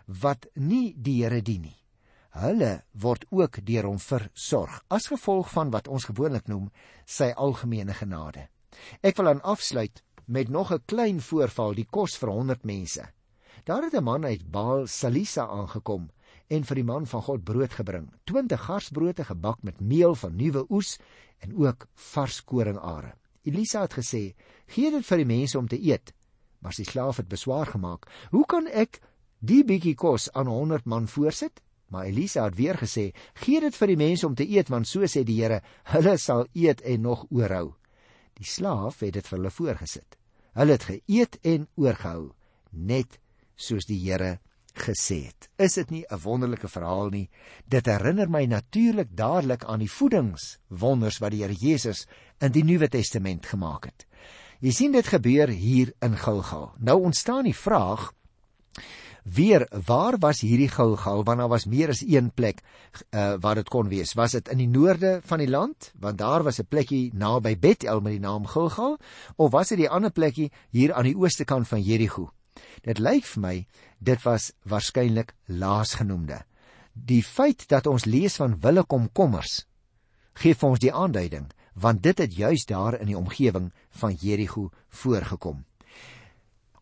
wat 0.06 0.46
nie 0.54 0.94
die 0.96 1.22
Here 1.22 1.42
dien 1.42 1.62
nie. 1.68 1.76
Hulle 2.36 2.82
word 2.92 3.24
ook 3.32 3.62
deur 3.64 3.88
hom 3.88 3.98
versorg 4.02 4.82
as 4.92 5.08
gevolg 5.08 5.48
van 5.54 5.70
wat 5.72 5.88
ons 5.88 6.08
gewoonlik 6.10 6.48
noem 6.52 6.68
sy 7.04 7.30
algemene 7.32 7.94
genade. 7.96 8.48
Ek 9.00 9.16
wil 9.16 9.32
aan 9.32 9.40
afsluit 9.40 10.02
met 10.26 10.48
nog 10.48 10.72
'n 10.72 10.82
klein 10.86 11.20
voorval, 11.20 11.74
die 11.74 11.86
kos 11.90 12.16
vir 12.16 12.28
100 12.28 12.64
mense. 12.64 13.04
Daar 13.64 13.82
het 13.82 13.94
'n 13.94 14.04
man 14.04 14.24
uit 14.24 14.50
Baal 14.50 14.86
Salisa 14.86 15.46
aangekom 15.46 16.10
en 16.48 16.64
vir 16.64 16.74
die 16.74 16.84
man 16.84 17.06
van 17.06 17.22
God 17.22 17.44
brood 17.44 17.72
gebring. 17.72 18.12
20 18.24 18.60
garsbroode 18.60 19.24
gebak 19.24 19.62
met 19.62 19.80
meel 19.80 20.14
van 20.14 20.36
nuwe 20.36 20.66
oes 20.70 20.98
en 21.38 21.56
ook 21.56 21.86
vars 21.94 22.44
koringare. 22.44 23.14
Elisa 23.42 23.80
het 23.80 23.94
gesê: 23.94 24.34
"Gee 24.66 24.90
dit 24.90 25.06
vir 25.06 25.16
die 25.16 25.26
mense 25.26 25.58
om 25.58 25.68
te 25.68 25.78
eet." 25.82 26.12
Maar 26.66 26.74
sy 26.74 26.83
slaaf 26.83 27.20
het 27.20 27.29
beswaar 27.31 27.68
gemaak: 27.70 28.09
"Hoe 28.35 28.42
kan 28.44 28.66
ek 28.66 28.98
die 29.38 29.62
bietjie 29.64 29.94
kos 29.94 30.33
aan 30.33 30.48
100 30.50 30.85
man 30.85 31.07
voorsit?" 31.07 31.61
Maar 31.94 32.05
Elisa 32.05 32.44
het 32.44 32.57
weer 32.57 32.74
gesê: 32.74 33.14
"Gee 33.35 33.61
dit 33.61 33.76
vir 33.76 33.87
die 33.87 33.96
mense 33.96 34.26
om 34.26 34.35
te 34.35 34.48
eet, 34.48 34.68
want 34.68 34.88
so 34.88 35.07
sê 35.07 35.22
die 35.22 35.42
Here, 35.42 35.62
hulle 35.85 36.16
sal 36.18 36.46
eet 36.55 36.81
en 36.81 37.00
nog 37.00 37.26
oorhou." 37.31 37.74
Die 38.35 38.44
slaaf 38.44 39.00
het 39.00 39.12
dit 39.12 39.26
vir 39.26 39.38
hulle 39.38 39.50
voorgesit. 39.50 40.16
Hulle 40.55 40.72
het 40.72 40.83
geëet 40.83 41.38
en 41.42 41.68
oorgehou, 41.76 42.33
net 42.70 43.20
soos 43.55 43.87
die 43.87 44.00
Here 44.02 44.40
gesê 44.74 45.26
het. 45.26 45.48
Is 45.59 45.74
dit 45.74 45.90
nie 45.90 46.05
'n 46.11 46.18
wonderlike 46.18 46.68
verhaal 46.68 47.11
nie? 47.11 47.31
Dit 47.68 47.87
herinner 47.87 48.29
my 48.29 48.44
natuurlik 48.44 49.16
dadelik 49.16 49.64
aan 49.64 49.79
die 49.79 49.90
voedingswonders 49.90 51.18
wat 51.18 51.31
die 51.31 51.42
Here 51.42 51.55
Jesus 51.55 52.07
in 52.40 52.52
die 52.52 52.64
Nuwe 52.64 52.88
Testament 52.88 53.46
gemaak 53.46 53.85
het. 53.85 54.07
Jy 54.60 54.72
sien 54.72 54.92
dit 54.92 55.06
gebeur 55.06 55.48
hier 55.52 55.92
in 56.00 56.16
Gilgal. 56.16 56.70
Nou 56.78 57.02
ontstaan 57.02 57.44
die 57.44 57.56
vraag 57.56 58.12
Weer, 59.26 59.64
waar 59.86 60.14
was 60.22 60.40
hierdie 60.40 60.68
Gilgal? 60.70 61.24
Want 61.26 61.38
daar 61.42 61.50
was 61.50 61.64
meer 61.66 61.90
as 61.90 62.04
een 62.06 62.30
plek 62.30 62.60
uh, 63.10 63.34
waar 63.40 63.58
dit 63.58 63.68
kon 63.68 63.88
wees. 63.90 64.14
Was 64.14 64.36
dit 64.38 64.48
in 64.48 64.60
die 64.62 64.68
noorde 64.70 65.18
van 65.26 65.42
die 65.42 65.50
land? 65.50 65.90
Want 65.98 66.18
daar 66.18 66.46
was 66.46 66.60
'n 66.62 66.68
plekkie 66.68 67.10
naby 67.14 67.58
Bethel 67.58 68.00
met 68.00 68.12
die 68.12 68.20
naam 68.20 68.46
Gilgal, 68.46 68.98
of 69.36 69.50
was 69.50 69.68
dit 69.68 69.78
die 69.78 69.90
ander 69.90 70.10
plekkie 70.10 70.52
hier 70.70 70.94
aan 70.94 71.04
die 71.04 71.16
ooste 71.18 71.44
kant 71.44 71.68
van 71.68 71.82
Jerigo? 71.82 72.30
Dit 72.82 72.98
lyk 72.98 73.24
vir 73.24 73.42
my 73.42 73.66
dit 73.98 74.22
was 74.22 74.52
waarskynlik 74.62 75.34
laasgenoemde. 75.46 76.44
Die 76.92 77.22
feit 77.22 77.68
dat 77.68 77.86
ons 77.86 78.04
lees 78.04 78.36
van 78.36 78.60
wille 78.60 78.84
komkommers 78.84 79.66
gee 80.36 80.54
vir 80.54 80.68
ons 80.68 80.82
die 80.82 80.92
aanduiding, 80.92 81.48
want 81.76 82.02
dit 82.02 82.18
het 82.18 82.34
juis 82.34 82.64
daar 82.64 82.98
in 83.00 83.06
die 83.06 83.18
omgewing 83.18 83.72
van 84.00 84.16
Jerigo 84.20 84.70
voorgekom. 84.88 85.64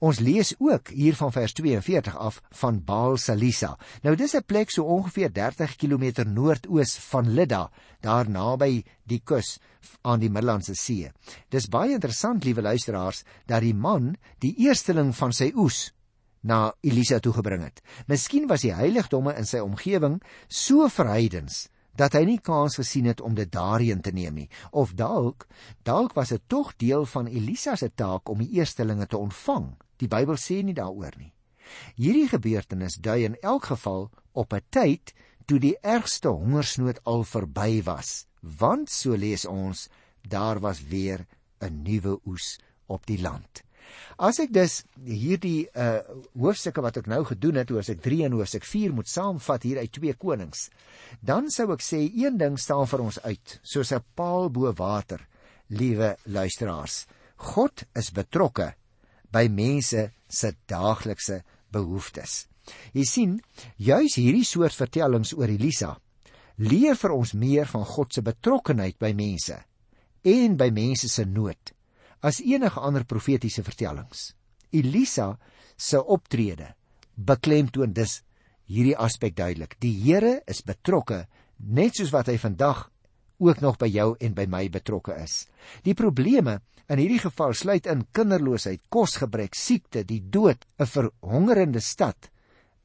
Ons 0.05 0.19
lees 0.21 0.53
ook 0.59 0.91
hier 0.93 1.15
van 1.17 1.33
vers 1.33 1.53
42 1.57 2.17
af 2.17 2.41
van 2.61 2.81
Baal 2.85 3.17
Salisa. 3.17 3.79
Nou 4.03 4.17
dis 4.17 4.35
'n 4.37 4.45
plek 4.47 4.71
so 4.71 4.85
ongeveer 4.85 5.33
30 5.33 5.77
km 5.77 6.27
noordoos 6.27 6.99
van 6.99 7.35
Lydda, 7.35 7.71
daar 8.01 8.29
naby 8.31 8.85
die 9.03 9.21
kus 9.25 9.59
aan 10.03 10.21
die 10.21 10.31
Middellandse 10.31 10.75
See. 10.75 11.11
Dis 11.49 11.69
baie 11.69 11.93
interessant, 11.93 12.45
liewe 12.45 12.63
luisteraars, 12.63 13.25
dat 13.47 13.61
die 13.61 13.75
man 13.75 14.17
die 14.39 14.55
eersteling 14.59 15.15
van 15.17 15.33
sy 15.33 15.53
oes 15.55 15.93
na 16.41 16.75
Elisa 16.81 17.19
toe 17.19 17.33
gebring 17.33 17.63
het. 17.63 17.81
Miskien 18.07 18.47
was 18.47 18.61
die 18.61 18.75
heiligdomme 18.75 19.35
in 19.37 19.47
sy 19.47 19.59
omgewing 19.59 20.23
so 20.49 20.89
verheidens 20.89 21.69
dat 21.97 22.13
hy 22.13 22.25
nie 22.25 22.41
kans 22.41 22.77
gesien 22.77 23.07
het 23.07 23.21
om 23.21 23.35
dit 23.35 23.53
daarheen 23.53 24.01
te 24.01 24.11
neem 24.11 24.35
nie 24.35 24.49
of 24.71 24.93
dalk 24.93 25.47
dalk 25.83 26.15
was 26.15 26.29
dit 26.29 26.43
tog 26.47 26.77
deel 26.77 27.07
van 27.07 27.27
Elisa 27.27 27.77
se 27.77 27.91
taak 27.95 28.29
om 28.29 28.39
die 28.39 28.51
eerstelinge 28.59 29.07
te 29.07 29.19
ontvang 29.19 29.75
Die 30.03 30.11
Bybel 30.11 30.39
sê 30.41 30.59
nie 30.63 30.75
daaroor 30.77 31.15
nie. 31.19 31.31
Hierdie 31.97 32.29
gebeurtenis 32.29 32.99
dui 33.01 33.23
in 33.29 33.39
elk 33.43 33.71
geval 33.73 34.11
op 34.33 34.53
'n 34.53 34.67
tyd 34.77 35.15
toe 35.47 35.59
die 35.59 35.77
ergste 35.81 36.29
hongersnood 36.29 37.01
al 37.05 37.25
verby 37.25 37.83
was, 37.83 38.27
want 38.41 38.91
so 38.91 39.15
lees 39.15 39.45
ons, 39.47 39.89
daar 40.23 40.61
was 40.61 40.85
weer 40.93 41.27
'n 41.61 41.83
nuwe 41.83 42.19
oes 42.27 42.59
op 42.87 43.07
die 43.07 43.21
land. 43.21 43.64
As 44.19 44.39
ek 44.43 44.53
dus 44.55 44.83
hierdie 45.05 45.67
uh 45.75 46.01
hoofstukke 46.39 46.83
wat 46.85 47.01
ek 47.01 47.11
nou 47.11 47.23
gedoen 47.25 47.59
het, 47.61 47.73
hoofstuk 47.75 48.03
3 48.05 48.25
en 48.29 48.39
hoofstuk 48.39 48.67
4 48.69 48.95
moet 48.95 49.11
saamvat 49.11 49.67
hier 49.67 49.81
uit 49.83 49.93
2 49.93 50.15
Konings, 50.21 50.69
dan 51.21 51.51
sou 51.51 51.71
ek 51.75 51.83
sê 51.85 52.05
een 52.07 52.39
ding 52.39 52.59
staan 52.61 52.87
vir 52.91 53.05
ons 53.05 53.21
uit, 53.25 53.59
soos 53.63 53.93
'n 53.93 54.05
paal 54.15 54.51
bo 54.51 54.73
water, 54.73 55.21
liewe 55.69 56.17
luisteraars. 56.27 57.07
God 57.37 57.85
is 57.95 58.11
betrokke 58.11 58.75
by 59.33 59.49
mense 59.49 60.11
se 60.29 60.55
daaglikse 60.67 61.43
behoeftes. 61.73 62.47
Jy 62.95 63.05
sien, 63.05 63.41
juis 63.77 64.15
hierdie 64.17 64.47
soort 64.47 64.73
vertellings 64.73 65.35
oor 65.37 65.51
Elisa 65.51 65.99
leer 66.57 66.95
vir 66.95 67.13
ons 67.13 67.35
meer 67.35 67.67
van 67.67 67.85
God 67.85 68.15
se 68.15 68.23
betrokkeheid 68.23 68.99
by 69.03 69.13
mense 69.13 69.57
en 70.25 70.57
by 70.57 70.71
mense 70.71 71.11
se 71.11 71.25
nood 71.27 71.74
as 72.25 72.41
enige 72.41 72.81
ander 72.81 73.05
profetiese 73.05 73.63
vertellings. 73.63 74.33
Elisa 74.73 75.35
se 75.77 76.01
optrede 76.01 76.73
beklemtoon 77.15 77.93
dus 77.95 78.23
hierdie 78.67 78.97
aspek 78.97 79.37
duidelik. 79.37 79.77
Die 79.79 79.93
Here 80.07 80.41
is 80.49 80.65
betrokke 80.65 81.27
net 81.59 81.99
soos 81.99 82.13
wat 82.15 82.31
hy 82.33 82.39
vandag 82.41 82.89
ook 83.45 83.61
nog 83.61 83.77
by 83.79 83.91
jou 83.91 84.15
en 84.21 84.35
by 84.35 84.47
my 84.49 84.69
betrokke 84.73 85.17
is. 85.21 85.45
Die 85.85 85.95
probleme 85.95 86.61
in 86.89 87.01
hierdie 87.01 87.21
geval 87.23 87.55
sluit 87.57 87.87
in 87.89 88.05
kinderloosheid, 88.13 88.83
kosgebrek, 88.93 89.57
siekte, 89.57 90.05
die 90.05 90.21
dood, 90.21 90.65
'n 90.79 90.87
verhongerende 90.87 91.81
stad 91.81 92.31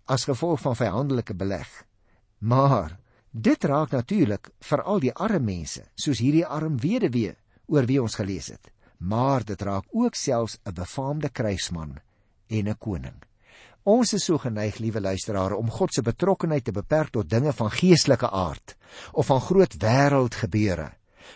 as 0.08 0.26
gevolg 0.26 0.62
van 0.62 0.76
vyandelike 0.76 1.34
beleg. 1.34 1.68
Maar 2.40 2.98
dit 3.32 3.64
raak 3.64 3.92
natuurlik 3.92 4.50
veral 4.60 5.00
die 5.00 5.14
arme 5.14 5.40
mense, 5.40 5.84
soos 5.96 6.20
hierdie 6.20 6.46
arm 6.46 6.78
weduwee 6.78 7.36
oor 7.68 7.86
wie 7.86 8.02
ons 8.02 8.16
gelees 8.16 8.48
het. 8.48 8.72
Maar 9.00 9.46
dit 9.48 9.62
raak 9.62 9.86
ook 9.96 10.16
selfs 10.16 10.60
'n 10.64 10.74
befaamde 10.74 11.30
kruisman 11.30 11.98
en 12.48 12.68
'n 12.68 12.78
koning. 12.78 13.24
Ons 13.84 14.14
is 14.14 14.26
so 14.26 14.38
geneig, 14.38 14.78
liewe 14.78 15.02
luisteraars, 15.02 15.56
om 15.56 15.70
God 15.72 15.94
se 15.94 16.02
betrokkenheid 16.02 16.64
te 16.64 16.72
beperk 16.72 17.10
tot 17.10 17.30
dinge 17.30 17.54
van 17.54 17.72
geestelike 17.72 18.30
aard 18.30 18.76
of 19.12 19.26
van 19.26 19.42
groot 19.42 19.74
wêreldgebeure. 19.78 20.92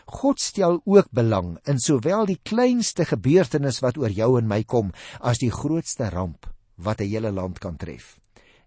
God 0.06 0.42
stel 0.42 0.82
ook 0.84 1.08
belang 1.12 1.58
in 1.70 1.80
sowel 1.80 2.26
die 2.26 2.40
kleinste 2.44 3.06
gebeurtenis 3.06 3.80
wat 3.80 3.98
oor 3.98 4.10
jou 4.10 4.38
en 4.40 4.48
my 4.48 4.64
kom 4.64 4.92
as 5.20 5.40
die 5.40 5.52
grootste 5.52 6.10
ramp 6.10 6.50
wat 6.76 7.02
'n 7.02 7.10
hele 7.10 7.32
land 7.32 7.60
kan 7.60 7.78
tref. 7.78 8.20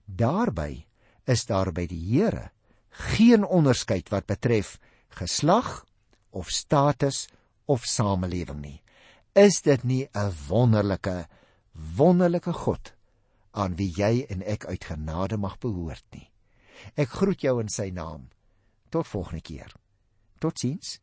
Daarby 0.05 0.87
is 1.27 1.47
daar 1.47 1.73
by 1.73 1.87
die 1.87 2.01
Here 2.01 2.51
geen 2.91 3.45
onderskeid 3.45 4.09
wat 4.09 4.27
betref 4.27 4.79
geslag 5.09 5.85
of 6.31 6.49
status 6.49 7.29
of 7.67 7.85
samelewing 7.85 8.61
nie. 8.61 8.83
Is 9.37 9.61
dit 9.61 9.83
nie 9.85 10.09
'n 10.15 10.33
wonderlike 10.49 11.29
wonderlike 11.97 12.53
God 12.53 12.95
aan 13.51 13.77
wie 13.77 13.93
jy 13.93 14.25
en 14.33 14.43
ek 14.43 14.65
uit 14.65 14.85
genade 14.85 15.37
mag 15.37 15.59
behoort 15.59 16.05
nie. 16.11 16.31
Ek 16.97 17.09
groet 17.09 17.41
jou 17.41 17.61
in 17.61 17.69
sy 17.69 17.91
naam. 17.91 18.31
Tot 18.89 19.07
volgende 19.07 19.43
keer. 19.43 19.75
Totsiens. 20.41 21.01